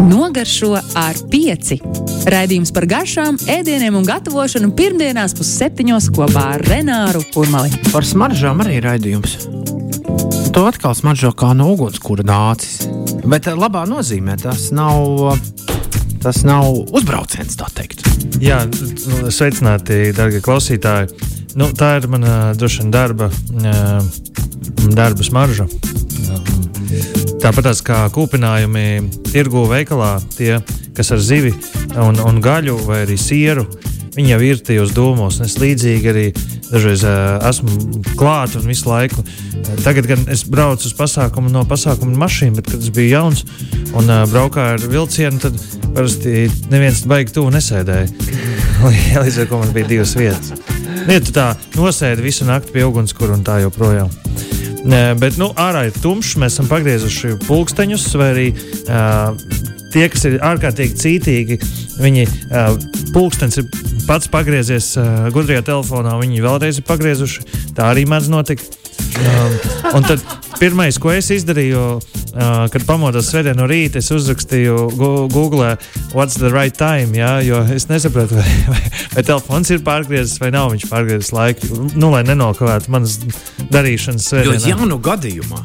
Nogaršo 0.00 0.72
ar 0.96 1.18
pieci. 1.30 1.76
Raidījums 2.30 2.72
par 2.72 2.86
garšām, 2.88 3.36
ēdieniem 3.50 3.98
un 3.98 4.06
gatavošanu 4.08 4.70
pirmdienās 4.78 5.34
pusseptiņos 5.36 6.08
kopā 6.16 6.44
ar 6.54 6.64
Renāru 6.64 7.20
Kurmali. 7.34 7.72
Par 7.90 8.06
smaržām 8.08 8.62
arī 8.64 8.78
raidījums. 8.84 9.36
To 10.56 10.64
atkal 10.70 10.96
smaržo 10.96 11.34
kā 11.36 11.52
no 11.56 11.68
ugunskura 11.74 12.24
nācis. 12.26 12.86
Bet 13.26 13.50
eh, 13.50 13.58
labā 13.58 13.84
nozīmē 13.90 14.38
tas 14.40 14.70
nav, 14.76 15.36
tas 16.24 16.42
nav 16.48 16.70
uzbrauciens, 16.88 17.58
tā 17.60 17.68
teikt. 17.76 18.06
Jā, 18.40 18.62
sveicināti, 19.28 20.14
darbie 20.16 20.40
klausītāji. 20.44 21.12
Nu, 21.60 21.68
tā 21.76 21.96
ir 22.00 22.08
mana 22.08 22.54
droši 22.56 22.84
vien 22.84 22.94
darba, 22.94 23.28
darba 24.94 25.26
smarža. 25.26 25.68
Tāpat 27.40 27.78
kā 27.80 28.02
kūpinājumi 28.12 28.84
tirgu 29.30 29.62
veikalā, 29.70 30.18
tie, 30.36 30.58
kas 30.96 31.08
ar 31.14 31.22
zivi 31.24 31.54
un, 31.96 32.18
un 32.20 32.40
gaļu 32.44 32.74
vai 32.84 32.98
arī 33.06 33.16
sieru, 33.16 33.64
viņi 34.12 34.34
jau 34.34 34.40
ir 34.44 34.60
tajos 34.66 34.92
domos. 34.92 35.38
Es 35.40 35.56
līdzīgi 35.60 36.10
arī 36.12 36.26
dažreiz 36.68 37.04
uh, 37.08 37.40
esmu 37.48 38.02
klāts 38.20 38.58
un 38.60 38.68
visu 38.68 38.90
laiku. 38.90 39.24
Tagad 39.86 40.10
gan 40.10 40.26
es 40.32 40.44
braucu 40.44 40.90
uz 40.90 40.94
pasākumu 40.98 41.52
no 41.52 41.64
pasākuma 41.68 42.26
mašīnas, 42.26 42.60
bet 42.60 42.70
kad 42.74 42.84
es 42.84 42.92
biju 42.94 43.14
jauns 43.14 43.44
un 43.96 44.04
uh, 44.04 44.22
braukāju 44.28 44.76
ar 44.76 44.86
vilcienu, 44.92 45.40
tad 45.40 45.56
parasti 45.96 46.44
neviens 46.70 47.06
baigi 47.08 47.38
tuvu 47.38 47.54
nesēdēja. 47.56 48.10
Līdz 49.24 49.42
ar 49.46 49.50
to 49.50 49.64
man 49.64 49.72
bija 49.76 49.94
divas 49.96 50.12
vietas. 50.18 50.52
Ja 51.08 51.20
tu 51.24 51.32
tā 51.32 51.54
nosēdi 51.78 52.28
visu 52.28 52.44
nakti 52.44 52.76
pie 52.76 52.84
ugunskura 52.84 53.32
un 53.32 53.46
tā 53.46 53.62
joprojām. 53.64 54.12
Bet 54.80 55.36
nu, 55.36 55.50
ārā 55.60 55.86
ir 55.88 55.96
tumšs, 56.00 56.38
mēs 56.40 56.56
esam 56.56 56.68
pagriezuši 56.70 57.34
pulksteņus, 57.44 58.06
vai 58.16 58.28
arī 58.32 58.46
uh, 58.54 59.34
tie, 59.92 60.06
kas 60.08 60.24
ir 60.28 60.38
ārkārtīgi 60.46 60.96
cītīgi, 61.02 61.58
viņi 62.00 62.24
uh, 62.26 62.76
pulkstenis 63.12 63.60
ir 63.60 63.68
pats 64.06 64.30
pagriezies 64.32 64.94
uh, 64.96 65.28
gudrajā 65.34 65.66
telefonā, 65.68 66.16
viņi 66.22 66.44
vēlreiz 66.46 66.80
ir 66.80 66.86
pagriezuši. 66.88 67.44
Tā 67.76 67.90
arī 67.92 68.06
mēdz 68.08 68.30
notikt. 68.32 68.78
Um, 69.20 69.56
un 69.98 70.06
tad 70.06 70.24
pirmais, 70.60 70.96
ko 71.00 71.12
es 71.12 71.28
izdarīju, 71.34 71.84
uh, 72.34 72.64
kad 72.72 72.84
pamodos 72.88 73.30
svētdien 73.30 73.58
no 73.58 73.66
rīta, 73.70 74.00
es 74.00 74.10
uzrakstīju 74.14 74.88
Google, 75.32 75.74
what's 76.14 76.38
the 76.38 76.50
right 76.52 76.76
time, 76.76 77.14
jā, 77.18 77.36
jo 77.46 77.62
es 77.74 77.88
nesapratu, 77.90 78.38
vai, 78.40 78.56
vai, 78.70 78.82
vai 79.16 79.26
telefons 79.26 79.74
ir 79.74 79.84
pārgriezis 79.86 80.40
vai 80.42 80.52
nav 80.54 80.72
viņš 80.74 80.88
pārgriezis 80.90 81.34
laiku, 81.36 81.70
nu, 81.94 82.12
lai 82.14 82.24
nenokavētu 82.28 82.92
manas 82.92 83.18
darīšanas 83.70 84.32
svētdienā. 84.32 84.64
Jo 84.64 84.74
jaunu 84.76 85.00
gadījumā. 85.04 85.64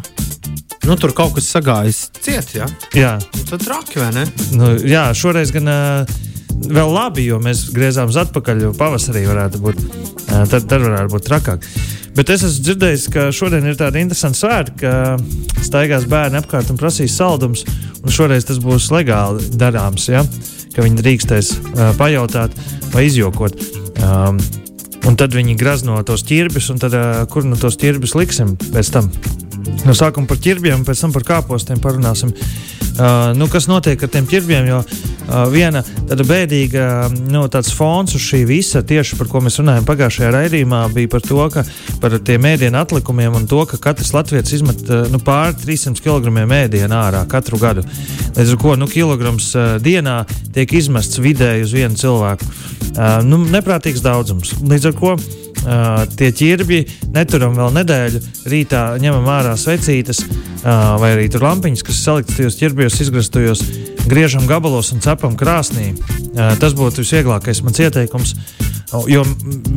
Nu, 0.86 0.94
tur 1.02 1.16
kaut 1.18 1.34
kas 1.34 1.48
sagājis 1.50 2.04
ciet, 2.22 2.52
ja? 2.54 2.68
jā. 2.94 3.16
Nu, 3.34 3.46
tad 3.50 3.64
traki, 3.66 3.98
vai 4.04 4.12
ne? 4.14 4.26
Nu, 4.54 4.76
jā, 4.86 5.08
šoreiz 5.18 5.50
gan 5.56 5.72
uh, 5.72 6.18
vēl 6.64 6.94
labi, 6.94 7.28
jo 7.30 7.40
mēs 7.44 7.68
griezām 7.76 8.12
uz 8.12 8.18
atpakaļ, 8.22 8.70
pavasarī 8.80 9.26
varētu 9.28 9.62
būt, 9.64 9.84
tad, 10.28 10.62
tad 10.64 10.80
varētu 10.80 11.14
būt 11.14 11.28
trakāk. 11.30 11.68
Bet 12.16 12.32
es 12.32 12.46
esmu 12.48 12.64
dzirdējis, 12.64 13.06
ka 13.12 13.28
šodien 13.36 13.66
ir 13.68 13.76
tāda 13.80 14.00
interesanta 14.00 14.40
svētka, 14.40 14.76
ka 14.80 15.64
staigās 15.66 16.08
bērni 16.08 16.40
apkārt 16.40 16.72
un 16.72 16.80
prasīs 16.80 17.18
saldumus. 17.20 17.66
Šoreiz 18.08 18.48
tas 18.48 18.62
būs 18.64 18.88
legāli 18.94 19.44
darāms, 19.60 20.08
ja? 20.12 20.24
ka 20.76 20.84
viņi 20.84 21.00
drīkstēs 21.02 21.52
uh, 21.56 21.90
pajautāt 22.00 22.56
vai 22.94 23.08
izjokot. 23.10 23.60
Um, 24.04 24.40
un 25.08 25.20
tad 25.20 25.36
viņi 25.36 25.56
grazno 25.60 25.98
tos 26.08 26.24
ķirbjus, 26.28 26.70
un 26.74 26.84
tad, 26.84 26.96
uh, 26.96 27.24
kur 27.32 27.48
nu 27.48 27.60
tos 27.60 27.80
ķirbjus 27.82 28.16
liksim 28.20 28.56
pēc 28.72 28.92
tam? 28.96 29.12
No 29.86 29.94
sākuma 29.98 30.30
par 30.30 30.40
ķirbjiem, 30.42 30.86
pēc 30.86 31.02
tam 31.04 31.14
par 31.16 31.26
kāpostiem 31.28 31.82
parunāsim. 31.82 32.34
Uh, 32.96 33.34
nu, 33.36 33.50
kas 33.52 33.68
notiek 33.68 34.00
ar 34.06 34.10
tiem 34.12 34.28
ķirbjiem? 34.30 34.70
Jo 34.70 34.78
uh, 34.80 35.42
viena 35.52 35.82
tāda 35.84 36.24
bēdīga 36.24 36.86
nu, 37.28 37.42
fons 37.76 38.16
uz 38.16 38.24
šī 38.24 38.46
visa, 38.48 38.86
tieši 38.88 39.18
par 39.20 39.28
ko 39.28 39.42
mēs 39.44 39.60
runājam 39.60 39.88
pagājušajā 39.90 40.32
raidījumā, 40.32 40.80
bija 40.96 41.12
par 41.12 41.26
to, 41.26 41.42
ka 41.52 41.66
par 42.00 42.16
tiem 42.24 42.46
mēdienu 42.48 42.80
atlikumiem 42.80 43.36
un 43.36 43.50
to, 43.52 43.60
ka 43.68 43.82
katrs 43.90 44.14
latviečs 44.16 44.56
izmet 44.62 44.86
uh, 44.88 45.10
nu, 45.12 45.20
pāri 45.20 45.58
300 45.66 46.06
kg 46.06 46.32
mēdienu 46.40 46.96
ārā 46.96 47.26
katru 47.28 47.60
gadu. 47.60 47.84
Līdz 48.38 48.56
ar 48.56 48.62
to 48.64 48.76
nu, 48.80 48.88
kilograms 48.92 49.52
uh, 49.60 49.76
dienā 49.84 50.22
tiek 50.56 50.78
izmests 50.80 51.20
vidēji 51.20 51.68
uz 51.68 51.76
vienu 51.76 52.00
cilvēku. 52.00 52.48
Uh, 52.96 53.20
nu, 53.28 53.44
neprātīgs 53.52 54.06
daudzums. 54.06 54.56
Līdz 54.64 54.94
ar 54.94 55.02
to 55.02 55.18
Uh, 55.66 56.04
tie 56.18 56.30
ķirbji 56.36 56.84
neturam 57.16 57.56
vēl 57.58 57.72
nedēļu. 57.80 58.22
Rītā 58.52 58.82
ņemam 59.02 59.30
ārā 59.34 59.56
svecītes 59.58 60.22
uh, 60.22 60.96
vai 61.02 61.16
arī 61.16 61.30
tur 61.32 61.46
lampiņas, 61.48 61.86
kas 61.88 62.04
saliktas 62.06 62.38
tajos 62.38 62.60
ķirbjos, 62.60 63.00
izgrastojos, 63.06 63.64
griežam 64.06 64.46
gabalos 64.50 64.92
un 64.94 65.02
cepam 65.02 65.38
krāsnī. 65.40 65.94
Uh, 65.96 66.54
tas 66.62 66.78
būtu 66.78 67.02
visvieglākais 67.06 67.64
mans 67.66 67.82
ieteikums. 67.82 68.36
Jo 69.10 69.24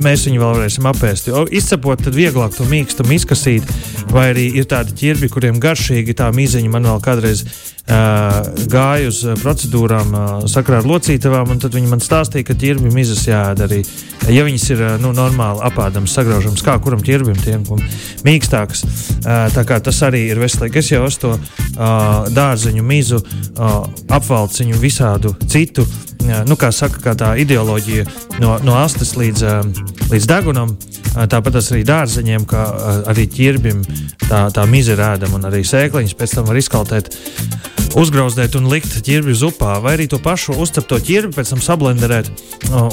mēs 0.04 0.26
viņu 0.28 0.42
vēl 0.42 0.52
varēsim 0.58 0.86
apēst. 0.90 1.30
Jo 1.30 1.46
izcepot, 1.48 2.02
tad 2.04 2.14
vieglāk 2.14 2.52
to 2.54 2.66
mīkstumu 2.68 3.16
izkasīt. 3.16 3.66
Vai 4.12 4.28
arī 4.34 4.44
ir 4.60 4.68
tādi 4.68 4.94
ķirbi, 5.00 5.30
kuriem 5.32 5.58
garšīgi 5.62 6.14
tā 6.20 6.28
mīziņa 6.36 6.70
man 6.72 6.86
vēl 6.90 7.00
kādreiz 7.04 7.42
uh, 7.88 8.38
gāja 8.70 9.08
uz 9.10 9.22
procedūrām 9.42 10.14
uh, 10.14 10.46
sakrā 10.50 10.82
ar 10.82 10.88
locītavām. 10.88 11.56
Tad 11.62 11.76
viņi 11.76 11.90
man 11.90 12.02
stāstīja, 12.04 12.46
ka 12.48 12.58
ķirbi 12.58 12.92
mizas 12.94 13.24
jāēd 13.28 13.64
arī. 13.66 13.82
Ja 14.28 14.44
viņas 14.44 14.66
ir 14.74 14.82
nu, 15.02 15.12
normāli 15.16 15.62
apēdamas, 15.68 16.12
sagraužamas, 16.16 16.64
kā 16.64 16.76
kuram 16.84 17.00
ķirbim, 17.04 17.38
tiem 17.40 17.64
mīkstākas. 18.26 18.84
Tā 19.24 19.64
kā 19.64 19.78
tas 19.80 20.02
arī 20.04 20.26
ir 20.28 20.42
veselīgi. 20.42 20.82
Es 20.82 20.90
jau 20.92 21.06
uz 21.06 21.16
to 21.22 21.32
dārzeņu 22.36 22.84
mizu, 22.84 23.22
apvalciņu, 24.18 24.76
visādu 24.82 25.32
citu 25.48 25.86
nu, 26.46 26.56
kā 26.58 26.70
saka, 26.74 27.00
kā 27.02 27.14
tā 27.18 27.32
ideoloģija 27.40 28.04
no, 28.42 28.56
no 28.64 28.76
astes 28.80 29.14
līdz, 29.18 29.44
līdz 30.12 30.28
degunam. 30.28 30.76
Tāpat 31.14 31.60
arī 31.62 31.82
dārzeņiem, 31.88 32.44
kā 32.48 32.64
arī 33.10 33.26
ķirbim, 33.32 33.82
tā, 34.28 34.46
tā 34.54 34.66
mize 34.70 34.94
ir 34.94 35.02
ēdama 35.02 35.40
un 35.40 35.48
arī 35.50 35.64
sēkliņas 35.66 36.16
pēc 36.18 36.38
tam 36.38 36.50
var 36.50 36.60
izkaltēt. 36.60 37.12
Uzgrauzdēt 37.98 38.54
un 38.54 38.68
likt 38.70 38.92
ķirbi 39.02 39.34
zupā, 39.34 39.78
vai 39.82 39.96
arī 39.96 40.06
to 40.10 40.20
pašu 40.22 40.54
uzcepto 40.62 41.00
ķirbi, 41.02 41.32
pēc 41.34 41.54
tam 41.54 41.62
sablenderēt 41.64 42.28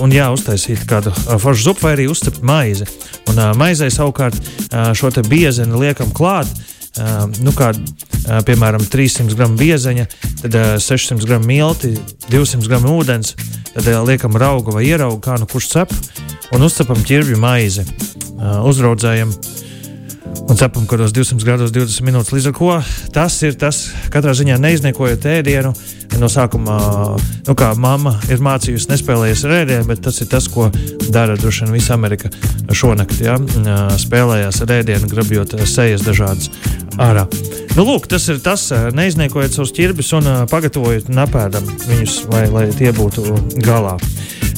un 0.02 0.14
jā, 0.14 0.32
uztaisīt 0.34 0.88
kādu 0.90 1.14
foršu 1.14 1.68
zupu, 1.70 1.86
vai 1.86 1.94
arī 1.98 2.08
uzcept 2.10 2.42
maizi. 2.46 2.88
Un 3.30 3.42
maizei 3.60 3.92
savukārt 3.94 4.40
šo 4.98 5.12
biezeni 5.30 5.78
liekam 5.86 6.10
klāt, 6.16 6.50
Uh, 6.96 7.26
nu, 7.44 7.52
kā, 7.52 7.74
uh, 7.76 8.38
piemēram, 8.48 8.86
300 8.88 9.36
gramu 9.36 9.58
biezeņa, 9.60 10.06
tad 10.40 10.54
uh, 10.56 10.68
600 10.80 11.28
gramu 11.28 11.50
milti, 11.50 11.90
200 12.32 12.70
gramu 12.70 12.94
ūdens, 13.02 13.34
tad 13.74 13.90
liekam 14.08 14.38
raugu 14.40 14.72
vai 14.72 14.86
ieraugu, 14.88 15.20
kā 15.26 15.36
nu 15.36 15.44
kurš 15.52 15.68
cep, 15.74 15.92
un 16.56 16.64
uzcepam 16.64 17.04
ķirbju 17.04 17.36
maizi. 17.42 17.84
Uzraudzējam 18.40 19.34
un 20.44 20.58
cepam 20.60 20.86
kādos 20.90 21.14
200 21.16 21.46
grados 21.46 21.74
20 21.76 22.06
minūtes. 22.06 22.34
Līdz 22.36 22.50
ar 22.52 22.56
to 22.58 22.76
tas 23.16 23.38
ir 23.48 23.56
tas, 23.60 23.82
katrā 24.14 24.34
ziņā 24.38 24.58
neizniekojot 24.62 25.28
ēdienu. 25.32 25.74
No 26.20 26.30
sākuma, 26.32 26.78
nu, 27.48 27.56
kā 27.60 27.74
mamma 27.76 28.14
ir 28.32 28.40
mācījusi, 28.44 28.88
nespēlējies 28.92 29.44
ar 29.48 29.56
ēdienu, 29.58 29.88
bet 29.90 30.04
tas 30.06 30.22
ir 30.24 30.30
tas, 30.32 30.48
ko 30.48 30.70
dara 31.12 31.36
droši 31.36 31.66
vien 31.66 31.76
visa 31.76 31.98
Amerika 31.98 32.32
šonakt. 32.72 33.20
Ja? 33.26 33.36
Spēlējās 34.00 34.62
ar 34.64 34.76
ēdienu, 34.78 35.12
grabjot 35.12 35.58
sejas 35.68 36.06
dažādas 36.08 36.52
ārā. 37.02 37.26
Nu, 37.76 37.84
lūk, 37.84 38.08
tas 38.12 38.30
ir 38.32 38.40
tas, 38.44 38.70
neizniekojot 38.96 39.58
savus 39.58 39.76
ķirbis 39.76 40.14
un 40.16 40.32
pagatavojot 40.52 41.12
un 41.12 41.26
apēdam 41.26 41.68
viņus, 41.90 42.22
lai, 42.32 42.46
lai 42.54 42.70
tie 42.78 42.96
būtu 42.96 43.36
galā. 43.66 43.98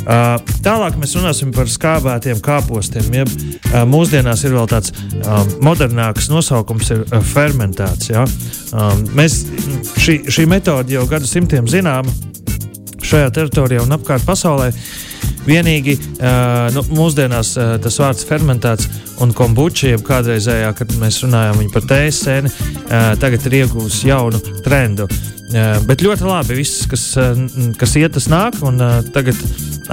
Uh, 0.07 0.37
tālāk 0.63 0.95
mēs 0.95 1.17
runāsim 1.17 1.49
par 1.51 1.67
skābētiem 1.67 2.39
kāpostiem. 2.43 3.09
Jeb, 3.11 3.31
uh, 3.73 3.81
mūsdienās 3.89 4.45
ir 4.47 4.53
vēl 4.55 4.69
tāds 4.71 4.93
um, 4.95 5.49
modernāks 5.67 6.29
nosaukums, 6.31 6.93
ir 6.95 7.03
uh, 7.03 7.19
fermentēts. 7.33 8.13
Ja? 8.13 8.23
Um, 8.71 9.03
mēs, 9.19 9.41
šī, 9.99 10.21
šī 10.31 10.47
metode 10.47 10.95
jau 10.95 11.03
gadsimtiem 11.11 11.67
zināma 11.67 12.13
šajā 13.03 13.33
teritorijā 13.35 13.83
un 13.83 13.97
apkārt 13.97 14.23
pasaulē. 14.27 14.71
Vienīgi 15.47 15.97
uh, 15.99 16.69
nu, 16.75 16.87
mūsdienās 16.95 17.53
uh, 17.59 17.75
tas 17.83 17.99
vārds 17.99 18.23
fermentēts 18.27 18.87
un 19.23 19.35
kombuča, 19.35 19.91
jeb 19.91 20.07
kādreizējā, 20.07 20.71
kad 20.77 20.99
mēs 21.01 21.19
runājām 21.25 21.67
par 21.73 21.87
tēsēni, 21.91 22.51
uh, 22.51 23.11
tagad 23.19 23.47
ir 23.51 23.63
iegūs 23.65 24.05
jaunu 24.07 24.39
trendu. 24.63 25.07
Uh, 25.11 25.36
bet 25.87 26.03
ļoti 26.03 26.27
labi, 26.27 26.57
viss, 26.59 26.85
kas, 26.89 27.03
uh, 27.19 27.39
kas 27.79 27.95
iet, 27.99 28.13
tas 28.17 28.27
nāk. 28.31 28.59
Un, 28.67 28.81
uh, 28.83 28.99
tagad 29.15 29.39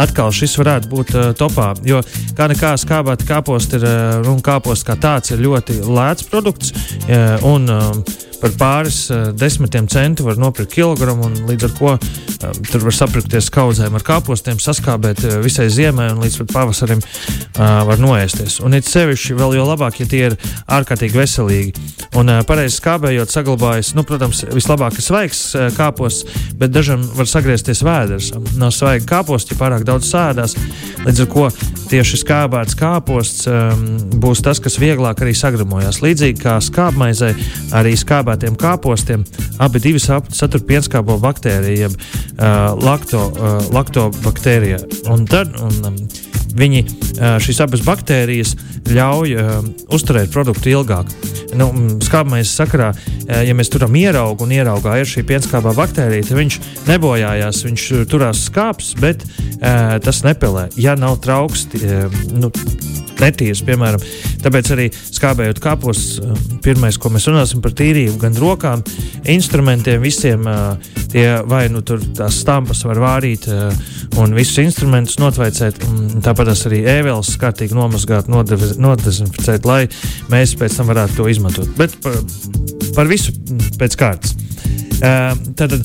atkal 0.01 0.33
šis 0.35 0.57
varētu 0.59 0.91
būt 0.91 1.15
uh, 1.15 1.31
topā. 1.39 1.73
Jo 1.87 2.03
kā 2.35 2.49
nekā 2.51 2.75
skābēta 2.81 3.29
kāpost 3.29 3.77
ir, 3.79 3.87
uh, 3.87 4.25
un 4.31 4.43
kāpost 4.45 4.87
kā 4.89 4.99
tāds 5.01 5.35
ir 5.35 5.45
ļoti 5.45 5.81
lēts 5.87 6.27
produkts. 6.31 6.75
Uh, 7.07 7.39
un, 7.55 7.71
uh, 7.71 8.23
par 8.45 8.53
pāris 8.61 8.99
uh, 9.09 9.31
desmitiem 9.33 9.89
centu 9.89 10.27
var 10.27 10.37
nopirkt 10.41 10.75
kilogramu. 10.75 11.31
Līdz 11.49 11.69
ar 11.69 11.75
to 11.79 11.93
uh, 11.95 12.59
tur 12.69 12.85
var 12.85 12.97
saprikties 12.97 13.49
kaudzēm 13.55 13.97
ar 13.97 14.05
kāpostiem, 14.05 14.61
saskābēt 14.61 15.25
visai 15.45 15.71
ziemai 15.73 16.11
un 16.13 16.21
līdz 16.25 16.45
pavasarim 16.53 17.01
var 17.55 18.01
noēsties. 18.03 18.59
Un 18.67 18.75
it 18.77 18.89
sevišķi 18.89 19.37
vēl 19.39 19.55
jo 19.57 19.65
labāk, 19.69 20.01
ja 20.03 20.07
tie 20.11 20.23
ir 20.29 20.37
ārkārtīgi 20.75 21.17
veselīgi. 21.17 21.85
Un 22.19 22.31
pareizi 22.47 22.79
skābējot, 22.81 23.33
saglabājas, 23.33 23.93
nu, 23.97 24.05
protams, 24.07 24.43
vislabāk 24.55 24.99
ir 24.99 25.07
svaigs 25.07 25.43
kāposts, 25.77 26.27
bet 26.59 26.75
dažam 26.75 27.05
var 27.17 27.31
sagriezties 27.31 27.85
vēders. 27.87 28.33
Nav 28.61 28.75
svaigi 28.75 29.07
kāposti, 29.09 29.55
ja 29.55 29.61
pārāk 29.63 29.87
daudz 29.87 30.11
sēdās. 30.11 30.57
Līdz 31.07 31.25
ar 31.25 31.31
to 31.35 31.49
tieši 31.91 32.21
skābēts 32.23 32.79
kāposts 32.79 33.49
um, 33.51 33.85
būs 34.23 34.43
tas, 34.45 34.61
kas 34.63 34.79
vieglāk 34.83 35.23
arī 35.23 35.35
sagramojās. 35.39 36.01
Līdzīgi 36.05 36.43
kā 36.43 36.57
skābmaizei, 36.65 37.35
arī 37.77 37.95
skābētiem 38.35 38.57
kāpostiem 38.59 39.25
abi 39.63 39.81
divi 39.81 40.01
satur 40.01 40.63
pienskābo 40.67 41.19
baktēriju, 41.23 41.87
jeb 41.87 41.95
uh, 41.95 42.75
lakto, 42.83 43.31
uh, 43.31 43.73
laktobakteriju. 43.73 44.79
Un 45.13 45.27
tad 45.27 45.55
un, 45.61 45.75
um, 45.87 45.97
viņi 46.55 46.85
šīs 47.43 47.61
abas 47.65 47.83
baktērijas 47.83 48.55
ļauj 48.87 49.35
uh, 49.35 49.65
uzturēt 49.95 50.33
produktu 50.33 50.71
ilgāk. 50.71 51.11
Nu, 51.55 51.69
skābmaizes 52.03 52.51
sakarā, 52.59 52.89
ja 53.31 53.55
mēs 53.55 53.69
turam 53.71 53.95
ieraugu 53.95 54.43
un 54.43 54.55
ieraugā 54.57 54.97
ir 54.99 55.07
šī 55.07 55.23
pienskābā 55.29 55.71
baktērija, 55.77 56.27
tad 56.27 56.41
viņš 56.41 56.57
nebojājās, 56.89 57.63
viņš 57.69 57.85
turās 58.11 58.43
skāps, 58.49 58.97
bet 58.99 59.23
uh, 59.23 59.95
tas 60.03 60.25
nepelē. 60.27 60.67
Ja 60.75 60.97
nav 60.99 61.21
trauksti, 61.23 61.79
uh, 61.87 62.19
nu, 62.35 62.51
netīrs, 63.21 63.63
piemēram. 63.67 64.03
Tāpēc 64.45 64.71
arī 64.75 64.89
skābējot 64.93 65.61
kapos, 65.63 66.03
eh, 66.19 66.43
pirmais, 66.65 66.99
ko 67.01 67.11
mēs 67.15 67.29
runāsim 67.31 67.63
par 67.63 67.73
tīrību, 67.77 68.19
gan 68.21 68.35
rokām, 68.35 68.85
instrumentiem, 69.25 70.03
visiem 70.03 70.47
eh, 70.49 70.77
tie 71.13 71.27
vai 71.47 71.69
nu 71.69 71.83
tur 71.83 72.03
tās 72.17 72.41
stampas 72.43 72.85
var 72.85 73.01
vārīt 73.03 73.49
eh, 73.49 73.73
un 74.21 74.35
visus 74.35 74.59
instrumentus 74.65 75.19
notveicēt. 75.23 75.81
Tāpat 76.25 76.53
arī 76.55 76.85
ēveles 76.99 77.35
kārtīgi 77.41 77.77
nomazgāt, 77.77 78.29
nodezinficēt, 78.29 79.67
lai 79.69 79.85
mēs 80.33 80.55
pēc 80.59 80.79
tam 80.79 80.91
varētu 80.93 81.21
to 81.21 81.29
izmantot. 81.29 81.69
Bet 81.79 81.97
par, 82.03 82.17
par 82.95 83.11
visu 83.11 83.35
pēc 83.79 83.99
kārtas. 83.99 84.37
Tātad, 85.05 85.83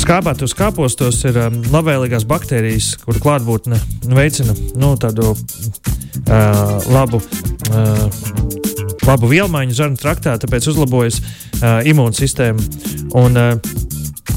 skābētos 0.00 0.54
kāpostos 0.56 1.18
ir 1.28 1.36
labvēlīgās 1.74 2.24
baktērijas, 2.30 2.94
kuru 3.02 3.20
klātbūtne 3.26 3.80
veicina 4.14 4.54
nu, 4.80 4.94
tādu 5.00 5.34
uh, 6.22 6.76
labu, 6.94 7.20
uh, 7.70 8.04
labu 9.06 9.30
vielmaiņu 9.30 9.78
zarnu 9.78 10.00
traktā, 10.00 10.36
tāpēc 10.40 10.68
uzlabojas 10.72 11.20
uh, 11.20 11.80
imūnsistēma. 11.88 12.68
Un, 13.20 13.40
uh, 13.40 13.82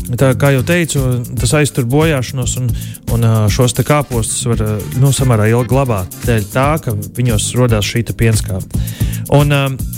Tā, 0.07 0.29
kā 0.39 0.53
jau 0.55 0.61
teicu, 0.63 1.01
tas 1.35 1.51
aiztur 1.59 1.83
bojāšanos, 1.91 2.53
un, 2.61 2.69
un 3.11 3.25
šos 3.51 3.75
kāpostus 3.83 4.45
var 4.47 4.61
nu, 5.01 5.11
samērā 5.11 5.49
ilgi 5.51 5.67
glabāt. 5.73 6.15
Dēļ 6.23 6.45
tā, 6.53 6.67
ka 6.79 6.93
viņos 6.95 7.49
radās 7.59 7.89
šī 7.91 8.05
pienskāpe. 8.15 8.85
Un, 9.35 9.51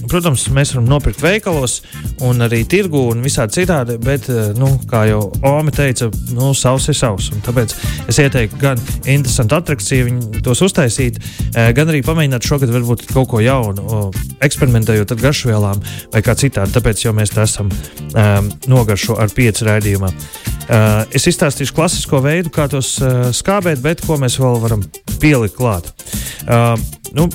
protams, 0.09 0.47
mēs 0.55 0.73
varam 0.73 0.87
nopirkt 0.89 1.21
veikalos, 1.21 1.79
un 2.25 2.41
arī 2.45 2.63
tirgu 2.69 3.03
un 3.11 3.21
visādi 3.25 3.59
citādi, 3.59 3.99
bet, 4.01 4.25
nu, 4.57 4.71
kā 4.89 5.03
jau 5.09 5.19
Ome 5.49 5.73
teica, 5.75 6.09
nu, 6.33 6.53
savs 6.57 6.89
ir 6.89 6.97
savs. 6.97 7.29
Tāpēc 7.45 7.75
es 8.09 8.21
ieteiktu 8.23 8.61
gan 8.61 8.81
interesantu 9.05 9.59
attrakciju 9.59 10.41
tos 10.45 10.63
uztaisīt, 10.65 11.19
gan 11.53 11.91
arī 11.91 12.01
pamēģināt 12.07 12.47
šogad 12.49 12.73
varbūt 12.73 13.05
kaut 13.11 13.29
ko 13.33 13.43
jaunu, 13.43 14.09
eksperimentējot 14.45 15.13
ar 15.13 15.21
garšvielām 15.27 15.85
vai 16.13 16.23
kā 16.25 16.37
citādi. 16.39 16.73
Tāpēc 16.77 17.05
jau 17.05 17.13
mēs 17.17 17.35
esam 17.37 17.69
um, 17.69 18.49
nogaršo 18.71 19.19
ar 19.21 19.33
pieci 19.35 19.67
raidījumu 19.67 19.89
gadījumā. 19.89 20.58
Uh, 20.69 21.01
es 21.18 21.25
izstāstīšu 21.25 21.74
klasisko 21.74 22.19
veidu, 22.21 22.51
kā 22.54 22.68
tos 22.69 22.92
uh, 23.01 23.31
skābēt, 23.33 23.81
bet 23.81 24.04
ko 24.06 24.19
mēs 24.21 24.38
vēl 24.38 24.60
varam 24.62 24.83
pielikt 25.18 25.57
klāt. 25.57 25.89
Uh, 26.45 26.75
nu, 27.18 27.25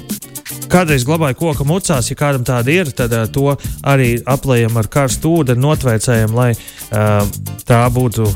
Kādreiz 0.71 1.05
glabāju 1.07 1.37
koku 1.39 1.65
mucās, 1.67 2.09
ja 2.11 2.17
kādam 2.19 2.45
tāda 2.47 2.73
ir, 2.73 2.91
tad 2.97 3.13
uh, 3.15 3.25
to 3.31 3.53
arī 3.87 4.15
aplējam 4.29 4.77
ar 4.81 4.89
karstu 4.93 5.33
ūdeni, 5.41 5.63
notveicējam, 5.63 6.35
lai 6.37 6.51
uh, 6.55 7.25
tā 7.67 7.81
būtu 7.95 8.27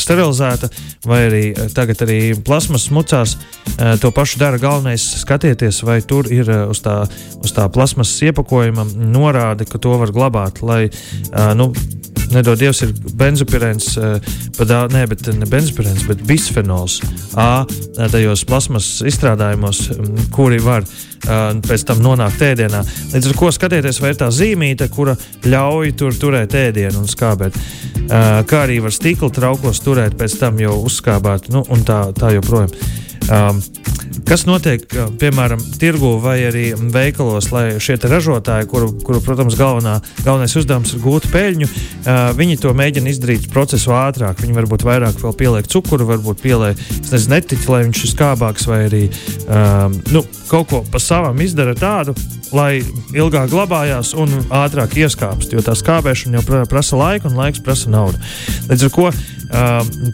sterilizēta. 0.00 0.70
Vai 1.08 1.20
arī 1.28 1.42
uh, 1.52 1.68
tagad 1.74 2.04
arī 2.06 2.18
plasmas 2.46 2.88
mucās 2.94 3.36
uh, 3.38 3.94
to 4.00 4.12
pašu 4.14 4.40
dara. 4.42 4.60
Galvenais 4.60 5.04
skatieties, 5.22 5.82
vai 5.86 6.00
tur 6.02 6.30
ir 6.32 6.50
uh, 6.50 6.64
uz 6.72 6.82
tā, 6.84 7.00
uz 7.42 7.54
tā 7.56 7.66
plasmas 7.72 8.12
iepakojuma 8.26 8.86
norāde, 8.94 9.66
ka 9.68 9.80
to 9.82 9.98
var 10.00 10.14
glabāt, 10.14 10.62
lai 10.66 10.82
uh, 10.88 11.52
nu, 11.58 11.72
nedod 12.34 12.60
Dievs, 12.60 12.82
ir 12.84 12.92
benzopirēns, 13.18 13.90
uh, 13.98 14.34
ne, 14.92 15.06
bet 15.10 15.26
ne 15.32 15.48
benzopirēns, 15.50 16.06
bet 16.08 16.22
bisfenols 16.28 17.00
A 17.34 17.64
tajos 18.12 18.44
plasmas 18.46 18.86
izstrādājumos, 19.06 19.88
kuri 20.34 20.60
var 20.62 20.86
pēc 21.64 21.86
tam 21.88 22.02
nonākt 22.04 22.42
ēdienā. 22.44 22.82
Līdz 23.14 23.30
ar 23.30 23.36
to 23.38 23.50
skatieties, 23.56 24.00
vai 24.02 24.12
ir 24.12 24.18
tā 24.20 24.28
zīmīte, 24.34 24.88
kura 24.92 25.16
ļauj 25.48 25.94
tur 25.98 26.16
turēt 26.20 26.54
ēdienu 26.58 27.02
un 27.02 27.08
skābēt. 27.10 27.56
Kā 28.50 28.60
arī 28.64 28.80
var 28.84 28.94
stikla 28.94 29.30
traukos 29.32 29.80
turēt, 29.84 30.18
pēc 30.20 30.36
tam 30.42 30.60
jau 30.62 30.76
uzskābēt, 30.84 31.48
nu, 31.54 31.64
un 31.72 31.86
tā, 31.86 32.04
tā 32.16 32.34
joprojām. 32.36 32.74
Um, 33.32 33.62
Kas 34.24 34.44
notiek, 34.46 34.84
piemēram, 35.20 35.60
tirgu 35.80 36.14
vai 36.22 36.36
arī 36.46 36.62
veikalos, 36.94 37.50
lai 37.52 37.64
šie 37.82 37.96
ražotāji, 38.08 38.68
kuru, 38.70 38.88
kuru 39.04 39.20
protams, 39.24 39.56
galvenā, 39.58 39.98
galvenais 40.24 40.54
uzdevums 40.56 40.94
ir 40.94 41.02
gūt 41.02 41.26
peļņu, 41.32 41.68
uh, 41.68 42.30
viņi 42.38 42.56
to 42.62 42.72
mēģina 42.76 43.10
izdarīt 43.12 43.50
procesu 43.52 43.92
ātrāk. 43.96 44.40
Viņi 44.40 44.56
varbūt 44.56 44.86
vairāk 44.86 45.20
pieliek 45.36 45.68
cukuru, 45.68 46.06
varbūt 46.08 46.40
pieliek 46.44 46.80
netiķi, 47.10 47.68
lai 47.68 47.82
viņš 47.88 48.04
ir 48.04 48.12
skābāks, 48.14 48.68
vai 48.70 48.80
arī 48.86 49.02
um, 49.44 49.98
nu, 50.14 50.24
kaut 50.48 50.70
ko 50.70 50.82
pa 50.88 51.02
savam 51.02 51.40
izdara 51.44 51.76
tādu, 51.76 52.16
lai 52.54 52.78
ilgāk 53.12 53.50
glabājās 53.52 54.14
un 54.16 54.32
ātrāk 54.54 54.96
ieskāpst. 55.04 55.52
Jo 55.52 55.64
tā 55.64 55.76
skābēšana 55.76 56.40
jau 56.40 56.64
prasa 56.70 57.00
laiku, 57.00 57.28
un 57.28 57.40
laiks 57.42 57.62
prasa 57.64 57.92
naudu. 57.92 58.20
Līdz 58.70 58.88
ar 58.88 58.94
to 58.94 59.10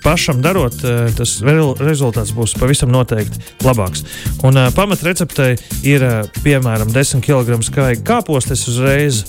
pašam 0.05 0.43
darot, 0.43 0.77
uh, 0.85 1.09
tas 1.17 1.39
rezultāts 1.81 2.33
būs 2.37 2.55
pavisam 2.61 2.93
noteikti 2.93 3.41
labāks. 3.65 4.05
Un 4.47 4.59
uh, 4.59 4.69
pamatreceptei 4.75 5.55
ir 5.89 6.05
uh, 6.05 6.29
piemēram 6.45 6.93
10 6.93 7.25
kg 7.25 7.61
skaiga 7.65 8.03
kāpostes 8.07 8.67
uzreiz. 8.71 9.25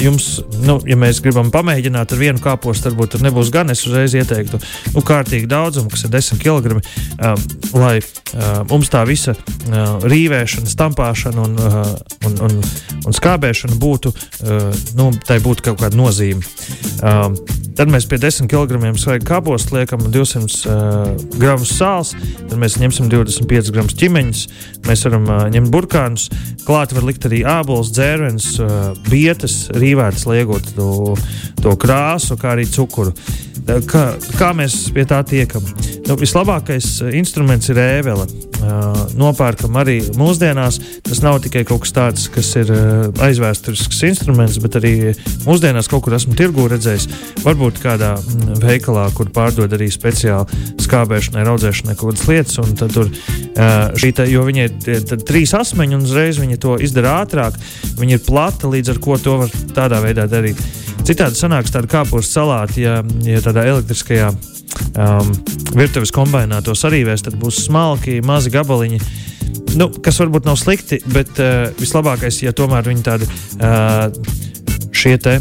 Jums, 0.00 0.38
nu, 0.64 0.78
ja 0.88 0.96
mēs 0.96 1.18
gribam 1.20 1.50
pamēģināt 1.52 2.14
ar 2.14 2.20
vienu 2.22 2.40
kāpostu, 2.40 2.88
varbūt 2.88 3.10
tur 3.12 3.24
nebūs 3.26 3.50
gan. 3.52 3.68
Es 3.68 3.82
uzreiz 3.84 4.14
ieteiktu 4.16 4.56
nu, 4.94 5.02
kārtīgi 5.04 5.50
daudzumu, 5.50 5.90
kas 5.92 6.06
ir 6.06 6.14
10 6.14 6.40
kg, 6.40 6.78
uh, 6.78 7.34
lai 7.76 7.98
uh, 8.00 8.62
mums 8.70 8.88
tā 8.88 9.04
visa 9.08 9.36
rīvēšana, 9.68 10.72
stampāšana 10.72 11.44
un, 11.44 11.60
un, 12.30 12.40
un, 12.48 12.58
un 13.04 13.16
skābēšana 13.18 13.76
būtu, 13.80 14.14
nu, 14.96 15.10
tai 15.28 15.40
būtu 15.44 15.68
kaut 15.68 15.82
kāda 15.82 15.98
nozīme. 16.00 16.40
Tad 17.78 17.92
mēs 17.94 18.08
pie 18.10 18.18
10 18.18 18.48
kg 18.50 18.88
svaiga 18.98 19.22
kāpostu 19.22 19.76
liekam 19.76 20.00
200 20.10 20.48
uh, 20.66 21.12
gramus 21.38 21.76
sāls, 21.78 22.10
tad 22.40 22.56
mēs 22.58 22.74
ņemsim 22.82 23.06
25 23.12 23.70
gramus 23.70 23.94
ķīmeņus, 24.00 24.40
mēs 24.88 25.04
varam 25.06 25.28
uh, 25.30 25.44
ņemt 25.54 25.70
burkānus, 25.70 26.26
klāt 26.66 26.90
var 26.96 27.06
likt 27.06 27.28
arī 27.30 27.44
ābolus, 27.46 27.92
dzērvenes, 27.94 28.48
uh, 28.64 28.74
bietas, 29.06 29.60
rīvētas, 29.78 30.26
lai 30.26 30.40
iegūtu 30.40 30.74
to, 30.74 30.90
to 31.62 31.76
krāsu, 31.78 32.34
kā 32.40 32.56
arī 32.56 32.66
cukuru. 32.66 33.14
Kā, 33.86 34.02
kā 34.38 34.52
mēs 34.56 34.86
pie 34.96 35.04
tā 35.06 35.18
tiekam? 35.28 35.64
Nu, 36.08 36.16
vislabākais 36.16 36.86
instruments 37.12 37.68
ir 37.68 37.78
ēvele. 37.82 38.24
Uh, 38.58 39.04
nopērkam 39.14 39.76
arī 39.78 40.00
mūsdienās. 40.18 40.80
Tas 41.06 41.20
nav 41.22 41.36
tikai 41.44 41.62
kaut 41.68 41.84
kas 41.84 41.92
tāds, 41.94 42.24
kas 42.32 42.48
ir 42.58 42.72
uh, 42.74 43.10
aizvēsturisks 43.22 44.00
instruments, 44.08 44.56
bet 44.64 44.80
arī 44.80 44.92
mūsdienās 45.44 45.90
kaut 45.92 46.06
kur 46.06 46.16
esmu 46.16 46.34
tirgū 46.38 46.64
redzējis. 46.72 47.06
Varbūt 47.44 47.67
kādā 47.82 48.14
veikalā, 48.62 49.04
kur 49.16 49.28
pārdod 49.34 49.72
arī 49.76 49.90
speciāli 49.92 50.78
skābēšanai, 50.80 51.44
audzēšanai 51.52 51.96
kaut 51.98 52.16
kādas 52.16 52.28
lietas. 52.30 52.74
Tad 52.80 52.94
tur 52.94 53.12
šī 54.00 54.12
tā, 54.16 54.26
jo 54.30 54.44
viņi 54.46 54.64
ir 54.64 55.22
trīs 55.28 55.52
asmeņi 55.58 55.98
un 55.98 56.06
uzreiz 56.08 56.40
viņi 56.40 56.60
to 56.62 56.76
izdara 56.80 57.18
ātrāk. 57.22 57.58
Viņi 58.00 58.18
ir 58.18 58.24
plata, 58.26 58.70
līdz 58.72 58.94
ar 58.94 59.02
to 59.04 59.18
to 59.24 59.38
var 59.42 59.56
tādā 59.76 60.00
veidā 60.04 60.24
darīt. 60.30 60.60
Citādi 61.06 61.38
sanāks 61.38 61.72
tāda 61.72 61.90
kāpos 61.90 62.30
salāti, 62.32 62.82
ja, 62.84 63.00
ja 63.24 63.40
tādā 63.44 63.64
elektriskajā 63.70 64.32
um, 64.32 65.32
virtuves 65.76 66.12
kombinā 66.14 66.60
to 66.64 66.74
sarīvēs, 66.76 67.24
tad 67.26 67.38
būs 67.40 67.62
smalki, 67.66 68.18
mazi 68.24 68.52
gabaliņi. 68.54 69.00
Nu, 69.78 69.90
kas 70.04 70.18
varbūt 70.22 70.48
nav 70.48 70.58
slikti, 70.60 71.00
bet 71.12 71.38
uh, 71.42 71.68
vislabākais, 71.78 72.42
ja 72.44 72.54
tomēr 72.56 72.88
viņi 72.88 73.06
tādi 73.06 73.28
uh, 73.28 74.08
šie 74.96 75.16
te 75.22 75.38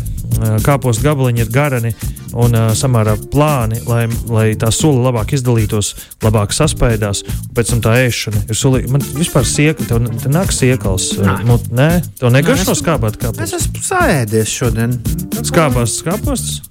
kāpostu 0.65 1.05
gabaliņi 1.07 1.43
ir 1.43 1.51
garani 1.53 1.93
un 2.37 2.53
uh, 2.53 2.69
samērā 2.77 3.15
plāni, 3.31 3.79
lai, 3.87 4.05
lai 4.29 4.47
tā 4.59 4.69
sula 4.75 5.07
labāk 5.09 5.33
izdalītos, 5.37 5.93
labāk 6.25 6.53
saspēdās. 6.55 7.23
Pēc 7.57 7.73
tam 7.73 7.83
tā 7.85 7.95
ēšana 8.05 8.45
ir 8.45 8.59
sulīga. 8.59 8.91
Man 8.93 9.05
vispār 9.17 9.47
sieka, 9.47 9.87
tev, 9.89 10.05
tev 10.21 10.33
nāk 10.35 10.53
siekals. 10.55 11.13
Nē, 11.21 11.37
nu, 11.47 11.59
nē 11.77 11.91
tev 12.19 12.33
negaršo 12.35 12.77
skābāt 12.77 13.19
kāpēc. 13.21 13.43
Es 13.47 13.57
esmu 13.61 13.83
sēdies 13.89 14.57
šodien. 14.59 14.97
Skābās 15.41 15.99
skāpostas? 16.03 16.61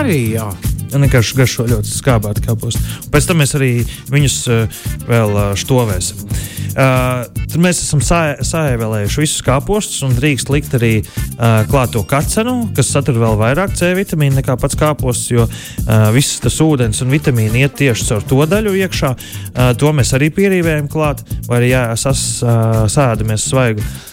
Arī 0.00 0.22
jā. 0.38 0.50
Vienkārši 0.94 1.36
garšo 1.38 1.66
ļoti 1.70 1.92
skābētu 1.92 2.44
kāpostu. 2.46 2.82
Pēc 3.12 3.28
tam 3.28 3.40
mēs 3.42 3.54
arī 3.58 3.70
viņus 4.10 4.36
uh, 4.50 4.80
vēl 5.08 5.34
uh, 5.36 5.52
štovēsim. 5.58 6.24
Uh, 6.70 7.24
tad 7.26 7.56
mēs 7.62 7.80
esam 7.82 8.02
saēvēlējuši 8.02 9.22
visus 9.24 9.44
kāpostus 9.46 10.04
un 10.06 10.14
drīkst 10.14 10.52
likt 10.54 10.76
arī 10.78 10.92
uh, 11.02 11.64
klāt 11.70 11.94
to 11.96 12.04
kacenu, 12.06 12.68
kas 12.76 12.92
satur 12.94 13.18
vēl 13.20 13.38
vairāk 13.40 13.74
C 13.78 13.90
vitamīnu 13.98 14.38
nekā 14.38 14.54
pats 14.60 14.78
kāposts, 14.78 15.32
jo 15.34 15.48
uh, 15.48 16.06
viss 16.14 16.38
tas 16.42 16.60
ūdens 16.62 17.02
un 17.02 17.10
vitamīni 17.10 17.64
iet 17.64 17.74
tieši 17.80 18.06
caur 18.12 18.28
to 18.30 18.44
daļu 18.50 18.76
iekšā. 18.84 19.10
Uh, 19.16 19.72
to 19.78 19.90
mēs 19.96 20.14
arī 20.18 20.30
pierīvējam 20.34 20.90
klāt, 20.92 21.24
vai 21.48 21.62
arī 21.62 21.74
jā, 21.74 21.84
sas, 21.98 22.22
uh, 22.44 22.86
sēdamies 22.90 23.50
svaigu. 23.50 23.82
Uh, 23.82 24.09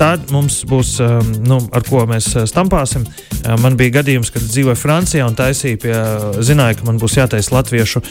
tad 0.00 0.30
mums 0.32 0.62
būs, 0.68 0.94
um, 1.04 1.32
nu, 1.44 1.58
ar 1.76 1.84
ko 1.84 2.06
mēs 2.08 2.32
stampāsim. 2.48 3.04
Uh, 3.04 3.56
man 3.60 3.76
bija 3.76 3.98
gadījums, 4.00 4.30
kad 4.32 4.44
dzīvoju 4.46 4.78
Francijā 4.78 5.26
un 5.28 5.36
taisīju 5.36 5.80
pie, 5.82 5.94
zināju, 6.46 6.80
ka 6.80 6.88
man 6.88 7.00
būs 7.00 7.18
jātaisa 7.18 7.54
latviešu 7.56 8.02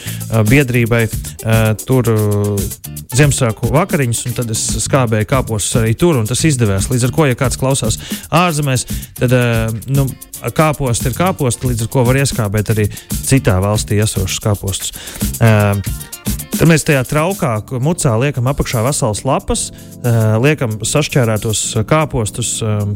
biedrībai 0.48 1.06
tur 1.86 2.08
Ziemassvētku 3.10 3.72
vakariņas, 3.74 4.20
un 4.28 4.34
tad 4.36 4.50
es 4.54 4.60
skābēju 4.84 5.26
kāpostus 5.30 5.80
arī 5.80 5.96
tur, 5.98 6.20
un 6.20 6.28
tas 6.30 6.44
izdevās. 6.46 6.86
Līdz 6.92 7.08
ar 7.08 7.14
to, 7.16 7.24
ja 7.26 7.38
kāds 7.38 7.58
klausās 7.58 7.98
ārzemēs, 8.30 8.86
tad 9.18 9.34
nu, 9.90 10.06
kāposti 10.54 11.10
ir 11.10 11.16
kāposti, 11.18 11.72
līdz 11.72 11.86
ar 11.86 11.90
to 11.96 12.04
var 12.06 12.20
ieskābēt 12.22 12.70
arī 12.76 12.86
citā 13.26 13.58
valstī 13.62 13.98
esošus 14.04 14.38
kāpostus. 14.44 14.94
Tad 16.60 16.68
mēs 16.68 16.82
tajā 16.84 17.00
traukā, 17.08 17.54
mucā 17.80 18.10
liekam 18.20 18.50
apakšā 18.50 18.82
veselas 18.84 19.22
lapas, 19.24 19.62
liekam 20.44 20.74
sašķērētos 20.84 21.62
kāpostus 21.88 22.50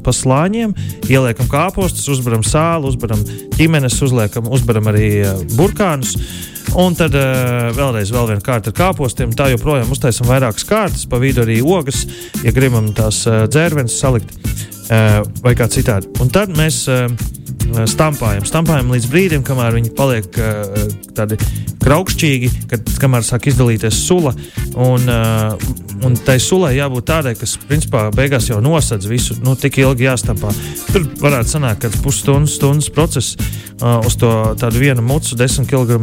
pa 0.04 0.12
slāņiem, 0.12 0.74
ieliekam 1.08 1.48
kāpostus, 1.48 2.04
uzbaram 2.12 2.44
sāli, 2.44 2.90
uzbaram 2.92 3.22
ķīmenes, 3.56 3.96
uzliekam, 4.04 4.50
uzbaram 4.52 4.92
arī 4.92 5.08
burkānus. 5.56 6.12
Un 6.76 6.96
tad 6.98 7.16
uh, 7.16 7.70
vēlreiz 7.72 8.10
vēl 8.12 8.32
viena 8.32 8.44
kārta 8.44 8.72
ar 8.72 8.76
kāpostiem. 8.76 9.32
Tā 9.32 9.46
joprojām 9.52 9.92
uztaisām 9.94 10.26
vairākas 10.28 10.66
kārtas, 10.68 11.04
pa 11.08 11.20
vidu 11.22 11.44
arī 11.44 11.60
ogas, 11.62 12.02
ja 12.42 12.52
gribam 12.52 12.88
tās 12.96 13.22
uh, 13.30 13.44
dzērvenes 13.48 13.96
salikt 13.96 14.34
uh, 14.34 15.22
vai 15.44 15.54
kā 15.56 15.70
citādi. 15.70 16.10
Un 16.20 16.32
tad 16.34 16.52
mēs 16.58 16.82
uh, 16.90 17.06
stampājam, 17.90 18.44
stampājam 18.48 18.92
līdz 18.94 19.08
brīdim, 19.10 19.44
kamēr 19.46 19.78
viņi 19.78 19.94
paliek 19.96 20.38
uh, 20.40 20.84
tādi 21.16 21.38
kraukšķīgi, 21.84 22.50
kad, 22.70 22.92
kamēr 23.00 23.24
sāk 23.26 23.48
izdalīties 23.50 24.04
sula. 24.06 24.34
Un, 24.74 25.04
uh, 25.10 25.54
un 26.04 26.16
tai 26.26 26.38
sulai 26.42 26.74
jābūt 26.78 27.06
tādai, 27.10 27.34
kas 27.38 27.56
principā 27.68 28.06
beigās 28.14 28.48
jau 28.50 28.60
nosedz 28.64 29.08
visu, 29.08 29.36
nu, 29.44 29.54
tik 29.58 29.78
ilgi 29.82 30.08
jāstampā. 30.08 30.52
Tur 30.90 31.06
varētu 31.22 31.54
sanākt, 31.56 31.84
ka 31.84 32.04
pusstundas, 32.04 32.56
stundas 32.58 32.90
process 32.92 33.34
uh, 33.36 34.00
uz 34.06 34.16
to 34.20 34.30
tādu 34.60 34.82
vienu 34.82 35.04
mucu, 35.04 35.36
desmit 35.38 35.70
kg. 35.70 36.00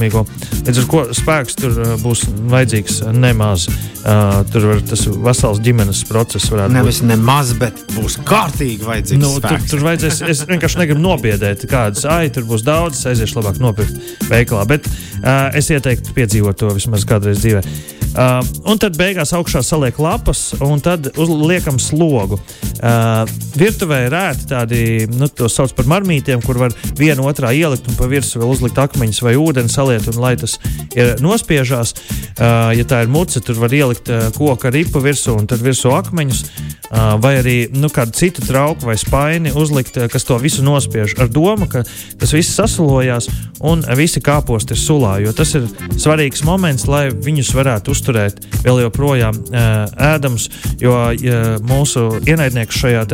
Līdz 0.68 0.84
ar 0.84 0.90
to 0.92 1.04
spēks 1.18 1.58
tur 1.60 1.80
būs 2.04 2.28
vajadzīgs 2.52 3.02
nemaz. 3.18 3.68
Uh, 4.02 4.40
tur 4.50 4.64
var 4.66 4.80
tas 4.90 5.04
vesels 5.06 5.60
ģimenes 5.62 6.00
process. 6.10 6.50
Nevis 6.74 7.02
būt. 7.04 7.10
nemaz, 7.12 7.52
bet 7.60 7.84
būs 7.94 8.18
kārtīgi 8.26 8.88
vajadzīgs. 8.88 9.22
Nu, 9.22 9.36
tur, 9.44 9.60
tur 9.70 9.84
vajadzēs, 9.86 10.24
es 10.32 10.42
vienkārši 10.50 10.80
negribu 10.82 11.04
nobiedēt 11.04 11.51
kādas, 11.72 12.06
ai, 12.10 12.30
tur 12.34 12.48
būs 12.50 12.66
daudz, 12.68 13.06
aiziešu 13.12 13.40
labāk 13.40 13.60
nopirkt 13.64 14.28
veikalā. 14.30 14.68
Bet 14.70 14.88
uh, 14.88 15.50
es 15.58 15.72
ieteiktu 15.74 16.16
piedzīvot 16.18 16.62
to 16.62 16.72
vismaz 16.78 17.08
kādreiz 17.08 17.44
dzīvē. 17.44 18.01
Uh, 18.12 18.42
un 18.68 18.76
tad 18.76 18.98
beigās 19.00 19.32
augšā 19.32 19.62
saliek 19.64 19.96
lapas, 20.02 20.50
un 20.60 20.82
tad 20.84 21.14
liekam 21.16 21.78
slogu. 21.80 22.36
Uh, 22.82 23.24
virtuvē 23.56 24.02
ir 24.08 24.16
ērti 24.18 24.48
tādi, 24.50 24.82
nu, 25.16 25.30
to 25.32 25.48
sauc 25.52 25.72
par 25.78 25.88
marmītiem, 25.88 26.42
kur 26.44 26.60
var 26.60 26.76
vienu 27.00 27.24
otrā 27.30 27.54
ielikt 27.56 27.88
un 27.88 27.96
pa 27.96 28.10
virsmu 28.12 28.42
vēl 28.42 28.52
uzlikt 28.52 28.82
akmeņus 28.84 29.22
vai 29.24 29.38
ūdeni 29.40 29.72
saliet, 29.72 30.10
un 30.12 30.20
lai 30.20 30.34
tas 30.42 30.58
ir 30.98 31.14
nospiežās. 31.24 31.96
Uh, 32.36 32.74
ja 32.76 32.84
tā 32.90 33.04
ir 33.06 33.14
muca, 33.14 33.40
tur 33.40 33.62
var 33.62 33.72
ielikt 33.72 34.12
uh, 34.12 34.28
koka 34.36 34.74
ripu 34.76 35.00
virsū 35.04 35.38
un 35.40 35.48
tad 35.48 35.64
virsū 35.64 35.94
akmeņus. 35.96 36.44
Uh, 36.92 37.16
vai 37.24 37.38
arī 37.40 37.56
nu, 37.72 37.88
kādu 37.88 38.12
citu 38.18 38.44
trauku 38.44 38.90
vai 38.90 38.98
spaini 39.00 39.54
uzlikt, 39.56 39.96
uh, 39.96 40.10
kas 40.12 40.28
to 40.28 40.36
visu 40.42 40.66
nospiež 40.68 41.16
ar 41.24 41.32
domu, 41.32 41.70
ka 41.72 41.86
tas 42.20 42.36
viss 42.36 42.58
sasalojās 42.60 43.30
un 43.64 43.86
visi 43.96 44.20
kāposti 44.20 44.76
ir 44.76 44.82
sulā. 44.82 45.14
Jo 45.24 45.32
tas 45.38 45.56
ir 45.56 45.70
svarīgs 45.96 46.44
moments, 46.44 46.90
lai 46.92 47.06
viņus 47.14 47.54
varētu 47.56 47.94
uzturēt 48.02 48.42
vēl 48.66 48.82
joprojām 48.88 49.38
ēdamus, 49.54 50.50
jo 50.82 50.96
ja 51.22 51.42
mūsu 51.70 52.08
ienaidnieks 52.26 52.82
šajā 52.82 53.06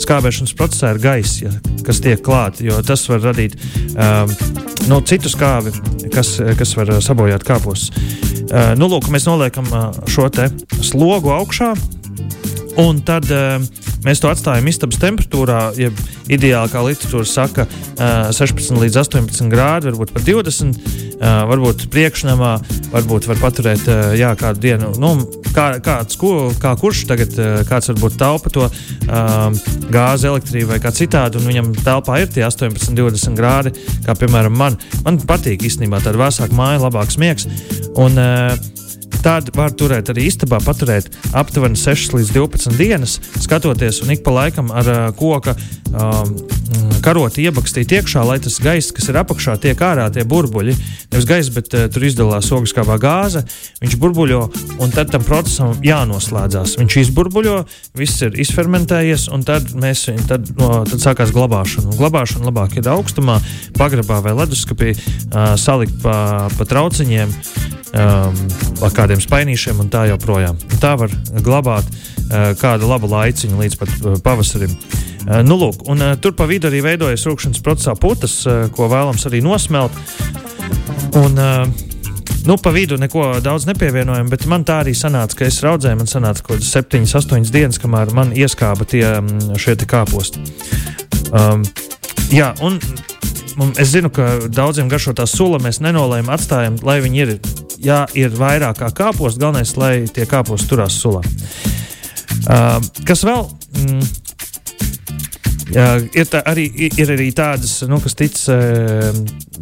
skābēšanas 0.00 0.56
procesā 0.56 0.94
ir 0.94 1.02
gaiss, 1.04 1.42
ja, 1.44 1.52
kas 1.86 2.00
tiek 2.00 2.22
klāts, 2.24 2.64
jo 2.64 2.80
tas 2.86 3.04
var 3.10 3.22
radīt 3.28 3.56
um, 3.92 4.32
nu, 4.88 5.00
citu 5.04 5.32
skābi, 5.32 5.74
kas, 6.14 6.38
kas 6.58 6.74
var 6.78 6.96
sabojāt 7.04 7.44
kāpostus. 7.46 7.92
Uh, 8.50 8.72
nu, 8.80 8.88
lūk, 8.90 9.10
mēs 9.12 9.28
noliekam 9.28 9.68
šo 10.10 10.30
slogu 10.82 11.34
augšā. 11.36 11.74
Un 12.80 13.00
tad 13.04 13.26
uh, 13.34 13.58
mēs 14.06 14.22
to 14.22 14.30
atstājam 14.30 14.68
istabas 14.70 15.00
temperatūrā, 15.02 15.60
ja 15.76 15.90
ideāli, 16.32 16.70
kā 16.72 16.82
literatūra 16.84 17.28
saka, 17.28 17.66
uh, 17.66 18.30
16 18.32 18.80
līdz 18.80 18.96
18 19.02 19.50
grādi, 19.52 19.90
varbūt 19.90 20.14
pat 20.16 20.24
20. 20.24 20.80
Uh, 21.20 21.42
varbūt 21.50 21.84
priekšnamā, 21.92 22.54
varbūt 22.94 23.26
var 23.28 23.40
paturēt 23.42 23.84
uh, 23.92 24.14
jā, 24.16 24.30
kādu 24.40 24.62
dienu. 24.64 24.94
Nu, 25.02 25.12
kā, 25.52 25.74
kāds, 25.84 26.16
ko, 26.16 26.48
kā 26.56 26.72
kurš 26.80 27.04
tagad, 27.10 27.36
uh, 27.36 27.60
kāds 27.68 27.90
varbūt 27.92 28.16
taupa 28.22 28.52
to 28.54 28.64
uh, 28.64 29.68
gāzi, 29.92 30.30
elektrību 30.30 30.72
vai 30.72 30.80
kā 30.80 30.94
citādi, 30.96 31.36
un 31.36 31.50
viņam 31.50 31.72
telpā 31.82 32.22
ir 32.22 32.32
tie 32.32 32.46
18, 32.48 32.96
20 32.96 33.36
grādi, 33.36 33.74
kā 34.06 34.16
piemēram 34.16 34.56
man. 34.56 34.80
Man 35.04 35.20
patīk 35.20 35.68
īstenībā 35.68 36.00
tāda 36.00 36.22
vēsāka 36.24 36.56
māja, 36.56 36.80
labāks 36.86 37.20
miegs. 37.20 37.50
Un, 38.00 38.16
uh, 38.16 38.56
Tad 39.20 39.50
var 39.52 39.74
turēt 39.76 40.08
arī 40.12 40.24
istabā, 40.30 40.62
paturēt 40.64 41.10
aptuveni 41.36 41.76
6 41.76 42.14
līdz 42.16 42.30
12 42.32 42.78
dienas, 42.80 43.18
skatoties 43.44 44.00
un 44.04 44.14
ik 44.14 44.22
pa 44.24 44.32
laikam 44.32 44.70
ar 44.72 44.88
uh, 44.88 45.00
koka 45.16 45.52
um, 45.92 46.30
karoti 47.04 47.44
iebakstīt 47.44 47.92
iekšā, 47.98 48.22
lai 48.24 48.38
tas 48.40 48.56
gaiss, 48.62 48.94
kas 48.96 49.10
ir 49.12 49.18
apakšā, 49.20 49.58
tiek 49.60 49.80
ārā 49.84 50.06
tie 50.14 50.24
burbuļi. 50.28 50.76
Nevis 51.12 51.28
gaiss, 51.28 51.52
bet 51.52 51.76
uh, 51.76 51.84
tur 51.92 52.06
izdalās 52.08 52.48
ogliskābā 52.56 52.96
gāze, 53.02 53.42
viņš 53.82 53.96
burbuļo, 54.00 54.40
un 54.80 54.94
tad 54.94 55.12
tam 55.12 55.26
procesam 55.26 55.76
jānoslēdzās. 55.84 56.78
Viņš 56.80 56.96
izburbuļo, 57.02 57.58
viss 58.00 58.24
ir 58.24 58.40
izfermentējies, 58.40 59.28
un 59.34 59.44
tad, 59.44 59.74
mēs, 59.76 60.06
tad, 60.30 60.48
no, 60.60 60.70
tad 60.88 61.04
sākās 61.04 61.34
glabāšana. 61.36 61.92
Un 61.92 62.00
glabāšana 62.00 62.48
labāk 62.48 62.78
ir 62.80 62.88
augstumā, 62.92 63.36
pagrabā 63.76 64.22
vai 64.24 64.36
leduskapī, 64.40 64.94
uh, 64.96 65.52
salikt 65.60 66.00
pa, 66.04 66.48
pa 66.56 66.68
trauciņiem 66.72 67.36
um, 67.94 68.40
ar 68.84 68.94
kādiem 68.96 69.20
spainīšiem 69.22 69.82
un 69.82 69.90
tā 69.92 70.06
joprojām. 70.10 70.58
Un 70.70 70.82
tā 70.82 70.94
var 71.00 71.12
glabāt 71.44 71.86
uh, 71.90 72.52
kādu 72.60 72.90
labu 72.90 73.10
laiciņu 73.10 73.60
līdz 73.60 73.78
pat 73.80 73.94
uh, 73.98 74.16
pavasarim. 74.24 74.72
Uh, 74.72 75.40
nu, 75.46 75.58
lūk, 75.60 75.84
un, 75.90 76.02
uh, 76.04 76.16
tur 76.20 76.34
pa 76.38 76.48
vidu 76.50 76.70
arī 76.70 76.82
veidojas 76.86 77.26
rūkšanas 77.28 77.62
procesā 77.64 77.96
putas, 77.98 78.40
uh, 78.46 78.66
ko 78.74 78.90
vēlams 78.90 79.26
arī 79.30 79.42
nosmelt. 79.44 79.96
Un, 81.18 81.38
uh, 81.38 81.86
Nu, 82.46 82.56
pa 82.56 82.70
vidu 82.72 82.96
neko 82.96 83.34
daudz 83.44 83.66
nepievienojam, 83.68 84.30
bet 84.32 84.46
man 84.48 84.62
tā 84.64 84.78
arī 84.80 84.94
sanāca, 84.96 85.36
ka 85.36 85.44
es 85.44 85.58
raudzēju, 85.60 85.98
man 86.00 86.08
sanāca 86.08 86.40
kaut 86.40 86.62
kādas 86.62 86.70
7, 86.72 87.04
8 87.04 87.52
dienas, 87.52 87.78
kamēr 87.82 88.14
man 88.16 88.32
ieskāba 88.32 88.86
tie 88.88 89.04
mm, 89.04 89.58
šie 89.60 89.76
kāposti. 89.84 90.40
Um, 91.36 91.66
jā, 92.32 92.54
un 92.64 92.80
es 93.80 93.92
zinu, 93.92 94.10
ka 94.14 94.48
daudziem 94.48 94.88
garšo 94.90 95.14
tā 95.16 95.26
sula 95.28 95.60
mēs 95.62 95.82
nenolējam, 95.84 96.30
atstājam, 96.32 96.78
lai 96.86 97.00
viņi 97.04 97.22
ir 97.24 97.34
ja 97.80 98.04
ir 98.18 98.32
vairāk 98.36 98.80
kā 98.80 98.90
kāposts, 98.94 99.40
galvenais, 99.40 99.76
lai 99.80 99.94
tie 100.12 100.26
kāposti 100.28 100.70
turās 100.70 100.96
sulā. 101.00 101.22
Uh, 102.40 102.78
kas 103.08 103.24
vēl? 103.26 103.46
Mm, 103.80 104.04
Jā, 105.70 106.00
ir, 106.02 106.26
tā, 106.26 106.40
arī, 106.50 106.64
ir 106.98 107.12
arī 107.14 107.28
tādas, 107.30 107.76
nu, 107.86 108.00
kas 108.02 108.16
tic 108.18 108.34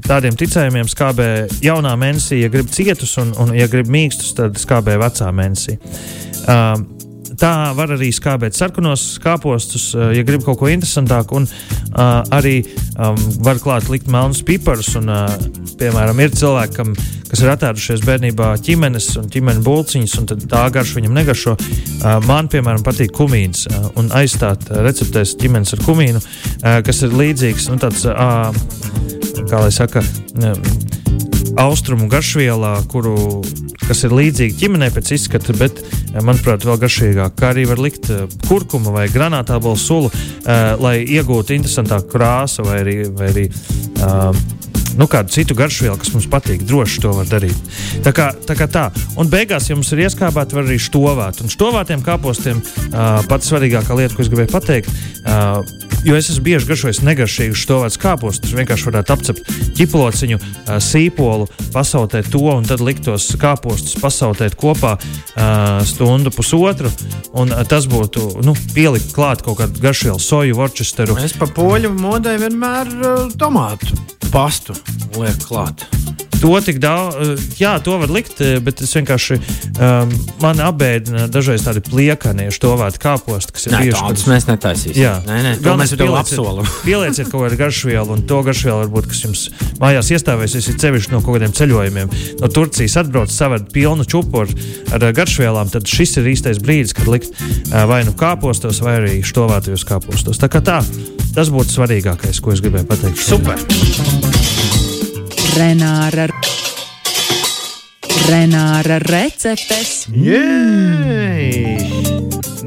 tādiem 0.07 0.37
ticējumiem, 0.41 0.89
skābē 0.89 1.27
jaunā 1.61 1.93
mēnesī, 2.01 2.39
ja 2.41 2.49
grib 2.53 2.71
cietus, 2.73 3.13
un, 3.21 3.35
un 3.37 3.53
ja 3.53 3.69
grib 3.69 3.91
mīkstus, 3.93 4.33
tad 4.39 4.57
skābē 4.61 4.97
vecā 5.03 5.29
mēnesī. 5.37 5.77
Uh, 6.49 6.81
tā 7.39 7.53
var 7.77 7.93
arī 7.95 8.11
skābēt 8.15 8.57
sarkanos 8.59 9.05
kāpostus, 9.23 9.91
ja 9.95 10.25
grib 10.27 10.45
kaut 10.47 10.59
ko 10.61 10.71
interesantāku. 10.71 11.39
Un 11.39 11.47
uh, 11.49 12.23
arī 12.35 12.57
um, 12.99 13.19
var 13.45 13.61
klāt 13.63 13.89
likt 13.93 14.11
melnus 14.13 14.43
piparus. 14.47 14.91
Un, 14.99 15.11
uh, 15.13 15.33
piemēram, 15.79 16.19
ir 16.23 16.35
cilvēki, 16.35 16.77
kam, 16.77 16.93
kas 17.31 17.43
ir 17.45 17.53
attēlušies 17.53 18.05
bērnībā 18.07 18.51
ķimenes 18.67 19.11
un 19.21 19.31
ķimeņa 19.33 19.65
bulciņas, 19.67 20.19
un 20.23 20.31
tā 20.49 20.65
garša 20.75 20.99
viņam 20.99 21.19
negaršo. 21.21 21.57
Uh, 21.59 22.19
man, 22.29 22.51
piemēram, 22.53 22.85
patīk 22.87 23.15
kumīns 23.17 23.67
uh, 23.71 23.91
un 24.01 24.11
aizstāt 24.19 24.69
receptēs 24.75 25.37
ķimenes 25.41 25.77
ar 25.77 25.85
kumīnu, 25.87 26.23
uh, 26.23 26.79
kas 26.87 27.05
ir 27.07 27.17
līdzīgs, 27.19 27.71
nu, 27.73 27.81
tāds, 27.83 28.07
uh, 28.09 29.45
kā 29.49 29.65
lai 29.65 29.75
saka, 29.75 30.03
uh, 30.03 30.98
austrumu 31.59 32.09
garšvielā, 32.11 32.75
kuru, 32.91 33.15
kas 33.87 34.05
ir 34.07 34.15
līdzīga 34.15 34.59
ģimenei 34.61 34.91
pēc 34.95 35.13
izskata, 35.17 35.57
bet, 35.59 35.83
eh, 35.83 36.21
manuprāt, 36.23 36.67
vēl 36.67 36.79
garšīgāk. 36.85 37.35
Kā 37.39 37.53
arī 37.53 37.67
var 37.69 37.83
likt 37.83 38.11
eh, 38.11 38.27
kurkumu 38.49 38.95
vai 38.95 39.09
granātābolu 39.09 39.79
sulu, 39.79 40.09
uh, 40.09 40.77
lai 40.81 41.03
iegūtu 41.05 41.55
interesantāku 41.55 42.09
krāsu 42.13 42.65
vai 42.67 42.79
arī, 42.83 42.97
vai 43.15 43.29
arī 43.33 43.45
nu, 44.99 45.07
kādu 45.07 45.33
citu 45.33 45.55
garšvielu, 45.59 45.97
kas 45.99 46.13
mums 46.15 46.27
patīk. 46.31 46.65
Droši 46.67 47.03
to 47.05 47.13
var 47.15 47.29
darīt. 47.31 47.59
Tā 48.05 48.13
kā 48.15 48.31
tā. 48.47 48.57
Kā 48.59 48.67
tā. 48.71 48.87
Un 49.21 49.31
beigās, 49.31 49.69
ja 49.71 49.77
mums 49.79 49.93
ir 49.95 50.03
ieskābēta, 50.07 50.59
var 50.59 50.67
arī 50.67 50.79
štovāt. 50.83 51.43
Un 51.45 51.53
štovātiem 51.53 52.03
kāpostiem 52.07 52.59
uh, 52.59 53.21
pats 53.31 53.53
svarīgākā 53.53 53.99
lieta, 53.99 54.17
ko 54.17 54.25
es 54.25 54.33
gribēju 54.33 54.55
pateikt, 54.55 54.91
uh, 55.25 55.88
jo 56.09 56.17
es 56.17 56.31
esmu 56.33 56.45
bieži 56.47 56.69
garšojis 56.71 57.01
negaršīgus 57.05 57.63
štovētus 57.67 58.01
kāpostus. 58.01 58.55
Vienkārši 58.57 58.89
varētu 58.89 59.13
apcept 59.13 59.51
ķiplociņu, 59.77 60.39
sīpolu, 60.81 61.49
pasautēt 61.75 62.31
to 62.33 62.45
un 62.55 62.65
tad 62.69 62.81
likt 62.85 63.05
tos 63.09 63.29
kāpostus 63.41 63.99
pasautēt 64.01 64.57
kopā 64.59 64.97
stundu, 65.89 66.33
pusotru. 66.35 66.93
Un, 67.37 67.53
tas 67.69 67.89
būtu 67.91 68.41
nu, 68.47 68.57
pielikt 68.75 69.13
klāt 69.17 69.45
kaut 69.45 69.61
kādu 69.61 69.85
garšvielu, 69.85 70.23
soju, 70.23 70.57
worcesteru. 70.59 71.19
Es 71.21 71.37
pa 71.37 71.51
poļu 71.51 71.93
modē 71.99 72.39
vienmēr 72.41 72.95
tomātu 73.41 73.99
pastu 74.33 74.77
liek 75.19 75.45
klāt. 75.45 75.85
To 76.41 76.61
tik 76.63 76.79
daudz, 76.79 77.17
eh, 77.19 77.41
jā, 77.59 77.73
to 77.83 77.97
var 77.99 78.11
likt, 78.15 78.39
eh, 78.41 78.59
bet 78.63 78.79
es 78.83 78.93
vienkārši 78.95 79.39
um, 79.83 80.13
man 80.43 80.61
apbēdina 80.63 81.27
dažreiz 81.35 81.65
tādi 81.67 81.83
pliekanie 81.83 82.47
štovēti 82.55 83.01
kāposti, 83.03 83.55
kas 83.57 83.67
ir 83.67 83.75
Nē, 83.75 83.81
tieši 83.89 84.03
tādus 84.05 84.27
mēs 84.31 84.47
netaisīsim. 84.47 85.01
Jā, 85.03 85.17
nē, 85.27 85.39
nē, 85.43 85.55
to 85.65 85.75
mēs 85.81 85.97
tev 85.99 86.15
apsolam. 86.15 86.69
pielieciet 86.87 87.31
kaut 87.33 87.49
kādu 87.49 87.59
garšvielu, 87.59 88.15
un 88.15 88.23
to 88.31 88.39
garšvielu 88.47 88.85
varbūt, 88.85 89.11
kas 89.11 89.25
jums 89.27 89.45
mājās 89.83 90.13
iestāvēsies, 90.15 90.71
ir 90.71 90.79
sevišķi 90.85 91.17
no 91.17 91.23
kaut 91.27 91.41
kādiem 91.41 91.57
ceļojumiem. 91.59 92.15
No 92.39 92.53
Turcijas 92.55 92.99
atbrauc 93.03 93.35
savādi 93.35 93.73
pilnu 93.75 94.07
čupu 94.07 94.45
ar, 94.45 94.55
ar 94.95 95.09
garšvielām, 95.19 95.75
tad 95.75 95.91
šis 95.91 96.21
ir 96.23 96.31
īstais 96.37 96.63
brīdis, 96.63 96.95
kad 96.95 97.11
likt 97.11 97.35
vai 97.91 98.05
nu 98.07 98.15
kāpostos, 98.19 98.83
vai 98.85 98.99
arī 99.03 99.19
štovētajos 99.27 99.87
kāpostos. 99.89 100.39
Tā 100.39 100.51
kā 100.53 100.63
tā, 100.63 100.81
tas 101.35 101.51
būtu 101.51 101.81
svarīgākais, 101.81 102.43
ko 102.43 102.55
es 102.55 102.63
gribēju 102.63 102.91
pateikt. 102.95 103.27
Super! 103.27 104.68
Renāra, 105.59 106.29
Renāra 108.29 108.99
receptes. 109.03 110.05
Jēj! 110.15 111.49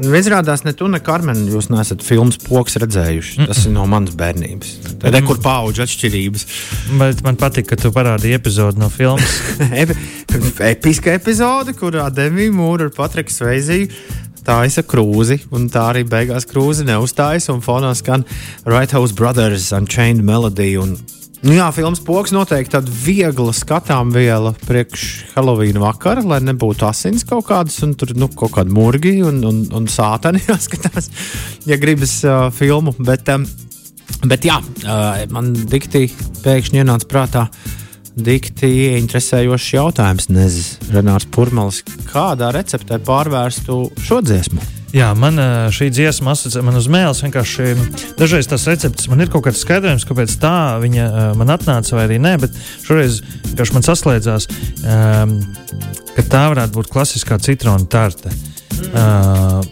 Nu, 0.02 0.10
Izrādās, 0.18 0.64
ne 0.66 0.74
tu, 0.76 0.90
ne 0.92 1.00
Karmen, 1.00 1.40
jūs 1.48 1.70
neesat 1.72 2.04
filmas 2.04 2.36
poks 2.42 2.76
redzējuši. 2.82 3.46
Tas 3.48 3.62
ir 3.64 3.72
no 3.72 3.86
manas 3.88 4.12
bērnības. 4.18 4.74
Tad 5.00 5.16
ir 5.16 5.24
kur 5.24 5.40
paudžu 5.40 5.86
atšķirības. 5.86 6.44
Bet 7.00 7.22
man 7.24 7.40
patīk, 7.40 7.70
ka 7.70 7.78
tu 7.80 7.94
parādīji 7.94 8.36
epizodi 8.36 8.82
no 8.82 8.90
filmas. 8.92 9.38
Episka 10.74 11.16
epizode, 11.16 11.72
kurā 11.78 12.10
Demija 12.12 12.52
Mūra 12.52 12.90
ar 12.90 12.92
Patriku 12.98 13.32
Sveiziju 13.32 13.88
taisa 14.42 14.82
krūzi, 14.82 15.38
un 15.54 15.68
tā 15.70 15.86
arī 15.92 16.02
beigās 16.02 16.44
krūzi 16.50 16.84
neuzstājas, 16.88 17.46
un 17.54 17.62
fonā 17.62 17.94
skan 17.94 18.26
Right 18.66 18.92
House 18.92 19.14
Brothers 19.16 19.70
Unchained 19.72 20.26
Melody. 20.26 20.74
Un 20.82 20.96
Nu 21.42 21.56
jā, 21.56 21.64
filmas 21.74 21.98
poks 22.06 22.30
noteikti 22.30 22.70
tāda 22.76 22.92
viegla 23.02 23.50
skatām 23.56 24.12
viela 24.14 24.52
priekš 24.62 25.06
Halloween 25.32 25.80
vakara, 25.82 26.22
lai 26.22 26.38
nebūtu 26.46 26.86
asins 26.86 27.24
kaut 27.26 27.48
kādas, 27.48 27.80
un 27.82 27.96
tur 27.98 28.12
nu, 28.14 28.28
kaut 28.30 28.52
kāda 28.54 28.70
murgi 28.70 29.16
un, 29.26 29.40
un, 29.48 29.58
un 29.74 29.88
sātani 29.90 30.38
jāskatās, 30.50 31.10
ja 31.66 31.78
gribas 31.82 32.20
uh, 32.22 32.46
filmu. 32.54 32.94
Bet, 33.02 33.26
um, 33.34 33.48
bet 34.30 34.46
jā, 34.46 34.60
uh, 34.62 35.24
man 35.34 35.50
dikti 35.56 36.04
pēkšņi 36.44 36.84
ienāca 36.84 37.10
prātā. 37.10 37.48
Dikti 38.12 38.68
interesējošs 39.00 39.70
jautājums, 39.72 40.28
nezinu, 40.28 40.92
Renārs 40.94 41.26
Pūraņš, 41.32 41.80
kādā 42.12 42.52
receptē 42.54 43.00
pārvērstu 43.02 43.80
šo 44.04 44.20
dziesmu? 44.22 44.81
Jā, 44.92 45.08
man 45.16 45.40
šī 45.72 45.88
dziesma 45.88 46.34
asociē 46.34 46.60
man 46.64 46.76
uz 46.76 46.84
mēles. 46.92 47.22
Vienkārši 47.24 47.70
dažreiz 48.18 48.48
tas 48.50 48.66
recepts 48.68 49.08
man 49.08 49.24
ir 49.24 49.30
kaut 49.32 49.46
kāds 49.46 49.62
skaidrojums, 49.64 50.04
kāpēc 50.08 50.34
tā 50.42 50.56
viņa 50.82 51.06
man 51.40 51.54
atnāca 51.54 51.96
vai 51.96 52.04
arī 52.10 52.18
nē, 52.20 52.34
bet 52.42 52.58
šoreiz 52.84 53.22
man 53.72 53.86
saslēdzās, 53.86 54.48
um, 54.84 55.38
ka 56.12 56.26
tā 56.28 56.44
varētu 56.52 56.76
būt 56.76 56.92
klasiskā 56.92 57.40
citronu 57.40 57.88
tarte. 57.88 58.34
Uh, 58.92 59.64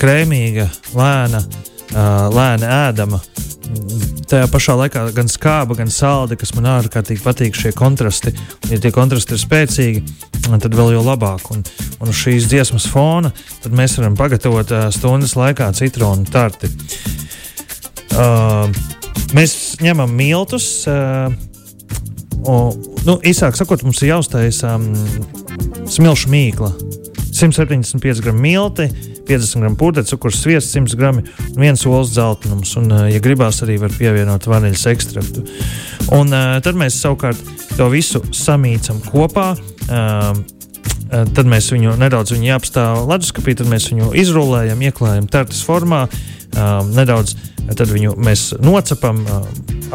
krēmīga, 0.00 0.70
lēna, 0.96 1.42
uh, 1.42 2.26
lēna 2.32 2.76
ēdama. 2.88 3.20
Tajā 4.28 4.46
pašā 4.52 4.74
laikā 4.78 5.04
gan 5.16 5.28
skāba, 5.30 5.76
gan 5.76 5.90
saldi, 5.92 6.36
kas 6.40 6.54
man 6.56 6.68
ārkārtīgi 6.74 7.22
patīk, 7.24 7.56
šie 7.58 7.72
kontrasti. 7.76 8.32
Ja 8.70 8.78
tie 8.80 8.92
kontrasti 8.94 9.36
ir 9.36 9.42
spēcīgi, 9.42 10.02
tad 10.48 10.76
vēl 10.76 10.94
jau 10.96 11.02
labāk. 11.04 11.50
Un, 11.54 11.64
un 12.00 12.12
uz 12.12 12.18
šīs 12.20 12.48
dziesmas 12.50 12.88
fona 12.90 13.32
mēs 13.72 13.98
varam 13.98 14.16
pagatavot 14.18 14.72
stundas 14.94 15.36
laikā 15.38 15.70
citronu 15.76 16.28
tarti. 16.32 16.70
Uh, 18.12 18.68
mēs 19.36 19.78
ņemam 19.84 20.12
miltus. 20.16 20.68
Uh, 20.88 21.32
un, 22.48 22.82
nu, 23.08 23.18
īsāk 23.24 23.56
sakot, 23.56 23.84
mums 23.86 24.02
ir 24.02 24.12
jāuztaisa 24.12 24.76
um, 24.76 24.90
smilšu 25.88 26.32
mīkla. 26.32 26.74
175 27.42 28.22
gramu 28.22 28.42
milti, 28.44 28.86
50 29.26 29.64
gramu 29.64 29.78
pūdeļa, 29.80 30.08
cukurs, 30.12 30.40
sviests, 30.44 30.76
100 30.76 30.98
gramu 30.98 31.24
un 31.24 31.58
viens 31.58 31.84
olas 31.90 32.14
dzeltenums. 32.14 32.76
Un, 32.78 32.94
ja 33.10 33.22
gribās, 33.22 33.60
arī 33.66 33.80
var 33.82 33.94
pievienot 33.98 34.46
vaniļas 34.46 34.86
ekstraktu. 34.92 35.44
Un 36.14 36.30
tad 36.32 36.78
mēs 36.78 37.00
savukārt 37.02 37.42
to 37.76 37.90
visu 37.92 38.22
samīcam 38.36 39.02
kopā. 39.10 39.52
Um, 39.90 40.44
tad 41.12 41.48
mēs 41.48 41.68
viņu 41.72 41.96
nedaudz 42.00 42.32
viņu 42.32 42.54
apstāvam 42.56 43.10
leduskapī, 43.10 43.54
tad 43.58 43.68
mēs 43.70 43.90
viņu 43.90 44.12
izrullējam, 44.22 44.80
ieklājam 44.88 45.26
tartas 45.30 45.60
formā, 45.66 46.06
um, 46.08 46.92
nedaudz 46.96 47.34
tad 47.76 47.90
viņu 47.92 48.16
mēs 48.22 48.52
nocepam, 48.62 49.20
uh, 49.26 49.44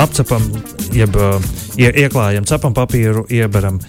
apcepam, 0.04 0.44
jeb 0.96 1.16
uh, 1.18 1.42
ie, 1.80 1.90
ieklājam 2.06 2.46
cepam 2.48 2.76
papīru, 2.78 3.26
ieberam 3.34 3.82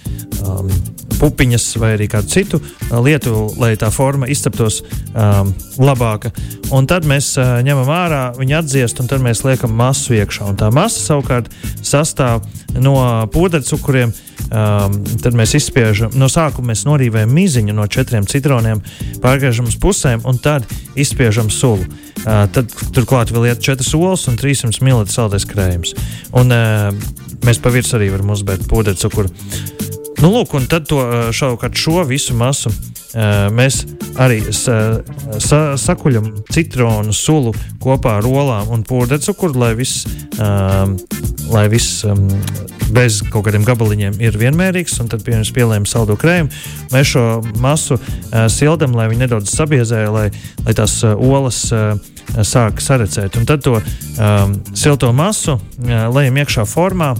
um, 0.46 0.70
pupiņas 1.18 1.66
vai 1.80 1.94
arī 1.96 2.08
kādu 2.10 2.30
citu 2.30 2.60
lietu, 3.04 3.48
lai 3.58 3.72
tā 3.80 3.90
forma 3.94 4.28
izceptos 4.30 4.80
um, 4.82 5.50
labāka. 5.82 6.32
Un 6.74 6.86
tad 6.90 7.06
mēs 7.08 7.32
uh, 7.40 7.58
ņemam 7.64 7.90
ārā, 7.92 8.22
viņu 8.38 8.58
atdziest, 8.60 9.02
un 9.02 9.10
tad 9.10 9.24
mēs 9.24 9.44
liekam 9.46 9.74
masu 9.78 10.16
iekšā. 10.18 10.52
Un 10.52 10.58
tā 10.60 10.70
masa 10.74 11.02
savukārt 11.02 11.50
sastāv 11.82 12.46
no 12.78 12.96
pūdeļcukuriem. 13.34 14.14
Um, 14.48 14.94
tad 15.20 15.34
mēs 15.36 15.52
izspiežam, 15.58 16.14
no 16.16 16.24
sākuma 16.32 16.70
mēs 16.70 16.86
norīvējam 16.88 17.34
mīziņu 17.36 17.74
no 17.76 17.84
četriem 17.84 18.24
citroniem, 18.24 18.80
pārgriežam 19.20 19.68
uz 19.68 19.76
pusēm 19.76 20.22
un 20.24 20.38
tad 20.40 20.64
izspiežam 20.96 21.50
sulu. 21.52 21.84
Uh, 22.22 22.46
tad 22.54 22.72
turklāt 22.96 23.34
vēl 23.34 23.50
iet 23.50 23.60
4 23.66 23.84
olas 23.98 24.24
un 24.30 24.40
300 24.40 24.80
ml 24.80 25.04
saldais 25.12 25.44
krējums. 25.48 25.92
Un, 26.32 26.54
uh, 26.54 27.36
mēs 27.44 27.60
pa 27.60 27.74
virsmu 27.74 28.00
arī 28.00 28.08
varam 28.14 28.32
uzbērt 28.38 28.64
pūdeļcukuru. 28.72 29.97
Nu, 30.18 30.32
lūk, 30.34 30.50
un 30.58 30.64
tad 30.66 30.88
to, 30.90 30.98
šaukārt 31.30 31.78
šo 31.78 32.02
visu 32.08 32.34
masu 32.34 32.72
mēs 33.54 33.84
arī 34.18 34.40
sa, 34.52 34.98
sa, 35.38 35.60
sakuļam 35.78 36.32
citronu 36.52 37.14
sulu 37.14 37.52
kopā 37.82 38.18
ar 38.18 38.26
olām 38.26 38.72
un 38.74 38.82
pūdeļcukuru, 38.86 39.54
lai 39.62 39.70
viss, 39.78 40.08
um, 40.42 40.96
lai 41.52 41.68
viss 41.70 42.02
um, 42.08 42.26
bez 42.94 43.20
kaut 43.30 43.46
kādiem 43.46 43.66
gabaliņiem 43.68 44.18
ir 44.24 44.38
vienmērīgs. 44.40 44.98
Tad 45.08 45.22
pie 45.24 45.36
mums 45.36 45.54
pielējam 45.54 45.86
saldo 45.88 46.18
krējumu. 46.18 46.50
Mēs 46.92 47.14
šo 47.14 47.24
masu 47.62 47.98
uh, 47.98 48.46
sildam, 48.52 48.96
lai 48.98 49.08
viņi 49.12 49.24
nedaudz 49.24 49.54
sabiezē, 49.54 50.04
lai, 50.12 50.28
lai 50.66 50.76
tās 50.76 50.98
uh, 51.06 51.14
olas 51.14 51.62
uh, 51.70 51.94
sāk 52.42 52.82
sarecēt. 52.84 53.38
Un 53.38 53.48
tad 53.48 53.62
to 53.64 53.78
um, 53.78 54.58
silto 54.74 55.14
masu 55.16 55.56
uh, 55.56 56.08
lejam 56.10 56.42
iekšā 56.42 56.66
formā 56.68 57.14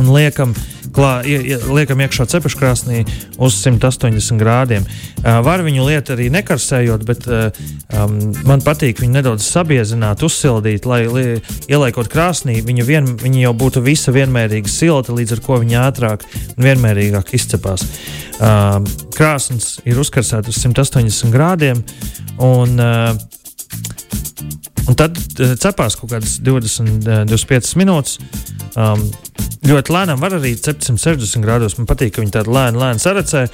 un 0.00 0.10
liekam 0.14 0.54
klā, 0.94 1.10
ie, 1.26 1.38
ie, 1.42 1.58
liekam 1.74 2.00
iekšā 2.04 2.26
cepeškrāsnī 2.30 3.02
uz 3.42 3.56
180 3.60 4.38
grādiem. 4.40 4.86
Uh, 4.86 5.40
var 5.44 5.64
viņu 5.66 5.86
lietu 5.88 6.14
arī 6.14 6.28
nekarsējot, 6.34 7.04
bet 7.08 7.26
uh, 7.28 7.48
um, 7.98 8.16
man 8.46 8.62
patīk 8.64 9.02
viņu 9.02 9.16
nedaudz 9.18 9.46
sabiezināt, 9.48 10.22
uzsildīt, 10.26 10.88
lai 10.88 11.02
li, 11.08 11.26
ieliekot 11.70 12.10
krāsnī, 12.12 12.60
viņa, 12.66 12.88
vien, 12.88 13.10
viņa 13.20 13.46
jau 13.48 13.54
būtu 13.64 13.84
visa 13.84 14.14
vienmērīgi 14.14 14.70
silta, 14.70 15.14
līdz 15.16 15.38
ar 15.38 15.44
to 15.46 15.60
viņa 15.64 15.84
ātrāk 15.88 16.26
un 16.54 16.68
vienmērīgāk 16.68 17.34
izcepās. 17.38 17.86
Uh, 18.38 18.80
krāsns 19.14 19.78
ir 19.86 19.98
uzkarsēts 20.02 20.50
uz 20.50 20.62
180 20.62 21.34
grādiem. 21.34 21.82
Un, 22.42 22.78
uh, 22.82 23.14
Un 24.90 24.98
tad 24.98 25.16
uh, 25.16 25.54
cepās 25.60 25.96
kaut 26.00 26.12
kādas 26.12 26.38
20, 26.44 27.08
uh, 27.08 27.24
25 27.30 27.74
minūtes. 27.80 28.18
Um, 28.74 29.04
ļoti 29.64 29.94
lēnām, 29.94 30.20
var 30.20 30.36
arī 30.36 30.54
760 30.58 31.44
grādos. 31.44 31.78
Man 31.78 31.88
patīk, 31.88 32.16
ka 32.16 32.24
viņi 32.24 32.34
tādu 32.36 32.54
lēnu, 32.54 32.80
lēnu 32.82 33.02
saracē. 33.02 33.46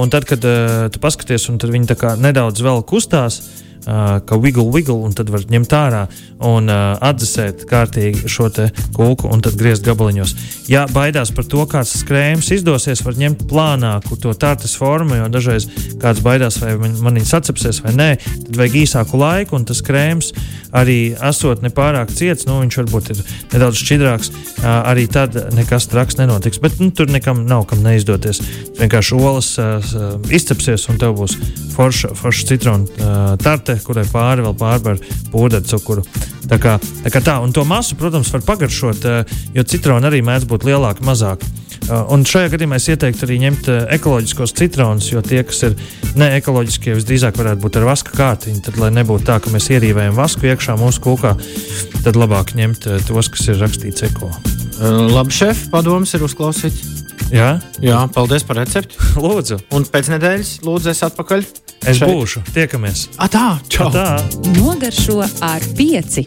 Un 0.00 0.12
tad, 0.12 0.28
kad 0.28 0.44
uh, 0.48 0.86
tu 0.92 1.02
paskaties, 1.02 1.48
un 1.52 1.60
viņi 1.60 1.98
nedaudz 2.22 2.64
vēl 2.64 2.84
kustās, 2.88 3.42
uh, 3.42 3.67
ka 3.88 4.36
wiggle, 4.36 4.68
wiggle, 4.72 5.00
un 5.06 5.14
tad 5.16 5.30
var 5.32 5.46
ņemt 5.48 5.72
ārā 5.72 6.02
un 6.44 6.68
atdzesēt 6.68 7.64
kārtīgi 7.70 8.28
šo 8.28 8.50
kūku 8.96 9.28
un 9.32 9.42
tad 9.44 9.56
griezt 9.60 9.86
gabaliņos. 9.86 10.34
Ja 10.68 10.84
baidās 10.92 11.32
par 11.34 11.46
to, 11.48 11.64
kāds 11.70 11.94
krējums 12.08 12.50
izdosies, 12.54 13.02
var 13.04 13.18
ņemt 13.20 13.46
plānāku 13.48 14.18
to 14.20 14.34
tārtas 14.36 14.76
formu, 14.78 15.16
jo 15.18 15.28
dažreiz 15.32 15.68
kāds 16.02 16.22
baidās, 16.24 16.60
vai 16.62 16.74
man, 16.80 16.96
man 17.04 17.18
viņa 17.20 17.30
sacepsies 17.32 17.82
vai 17.84 17.94
nē, 17.96 18.08
tad 18.46 18.60
vajag 18.60 18.78
īsāku 18.82 19.20
laiku, 19.20 19.58
un 19.58 19.66
tas 19.68 19.82
krējums 19.84 20.32
arī 20.76 21.14
esot 21.30 21.62
nepārāk 21.64 22.12
ciets, 22.12 22.46
nu, 22.48 22.58
viņš 22.62 22.78
varbūt 22.82 23.12
ir 23.14 23.22
nedaudz 23.54 23.80
šķidrāks, 23.80 24.32
arī 24.64 25.06
tad 25.12 25.36
nekas 25.56 25.88
traks 25.88 26.18
nenotiks. 26.20 26.60
Bet 26.62 26.76
nu, 26.82 26.90
tur 26.92 27.08
nekam 27.10 27.44
nav 27.48 27.64
kam 27.70 27.80
neizdoties. 27.84 28.42
Vienkārši 28.78 29.16
olas 29.16 29.54
izcepsies, 30.28 30.88
un 30.92 31.00
tev 31.00 31.16
būs 31.18 31.38
forša, 31.74 32.12
forša 32.18 32.46
citrona 32.52 32.84
uh, 32.84 33.30
tarte, 33.78 33.86
kurai 33.86 34.06
pāri 34.10 34.44
vēl 34.44 34.56
pārbar 34.58 34.98
pūderu 35.32 35.66
cukuru. 35.66 36.04
Tā 36.48 36.58
kā, 36.58 36.78
tā 37.04 37.10
kā 37.12 37.20
tā, 37.20 37.38
un 37.42 37.52
to 37.52 37.64
masu, 37.64 37.96
protams, 37.96 38.30
var 38.32 38.42
pagaršot, 38.42 39.04
uh, 39.04 39.38
jo 39.54 39.64
citrona 39.64 40.08
arī 40.08 40.22
mēdz 40.22 40.48
būt 40.48 40.64
lielāka, 40.64 41.04
mazāka. 41.04 41.46
Uh, 41.88 42.04
un 42.12 42.24
šajā 42.24 42.50
gadījumā 42.52 42.76
es 42.76 42.88
ieteiktu 42.88 43.24
arī 43.26 43.38
ņemt 43.44 43.68
uh, 43.68 43.80
ekoloģiskos 43.96 44.54
citronus, 44.56 45.10
jo 45.12 45.22
tie, 45.22 45.42
kas 45.46 45.62
ir 45.68 45.76
neekoloģiskie, 46.18 46.96
visdrīzāk 46.96 47.38
varētu 47.38 47.62
būt 47.64 47.78
ar 47.80 47.88
vaska 47.88 48.16
kārtiņu. 48.16 48.62
Tad, 48.64 48.80
lai 48.80 48.90
nebūtu 48.96 49.28
tā, 49.28 49.38
ka 49.44 49.52
mēs 49.52 49.70
ierīvējam 49.76 50.16
vasku 50.16 50.48
iekšā 50.48 50.76
mūsu 50.80 51.04
kūkā, 51.04 51.34
tad 52.04 52.18
labāk 52.18 52.56
ņemt 52.58 52.88
tos, 53.08 53.32
kas 53.32 53.48
ir 53.52 53.60
rakstīts 53.62 54.08
eko. 54.08 54.32
Labi, 54.80 55.34
šef, 55.34 55.68
padoms 55.72 56.12
ir 56.16 56.24
uzklausīts. 56.24 57.04
Jā? 57.34 57.58
Jā, 57.84 58.02
paldies 58.14 58.44
par 58.48 58.60
recepti. 58.62 58.96
lūdzu. 59.24 59.60
Un 59.76 59.84
pēc 59.88 60.12
nedēļas, 60.16 60.58
lūdzu, 60.64 60.94
es 60.94 61.04
atpakaļ. 61.08 61.44
Es 61.86 62.00
šeit. 62.00 62.10
būšu. 62.10 62.42
Tiekamies. 62.54 63.06
A, 63.18 63.28
tā, 63.30 63.58
čau. 63.70 63.88
A, 63.88 63.94
tā. 63.94 64.50
Nogaršo 64.56 65.20
ar 65.44 65.64
pieci. 65.78 66.26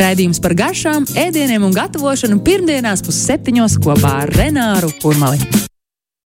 Raidījums 0.00 0.42
par 0.42 0.54
garšām, 0.58 1.08
ēdieniem 1.18 1.64
un 1.66 1.74
gatavošanu 1.74 2.42
pirmdienās 2.46 3.04
pusseptiņos 3.06 3.80
kopā 3.84 4.20
ar 4.26 4.36
Renāru 4.36 4.92
Kurmali. 5.02 5.40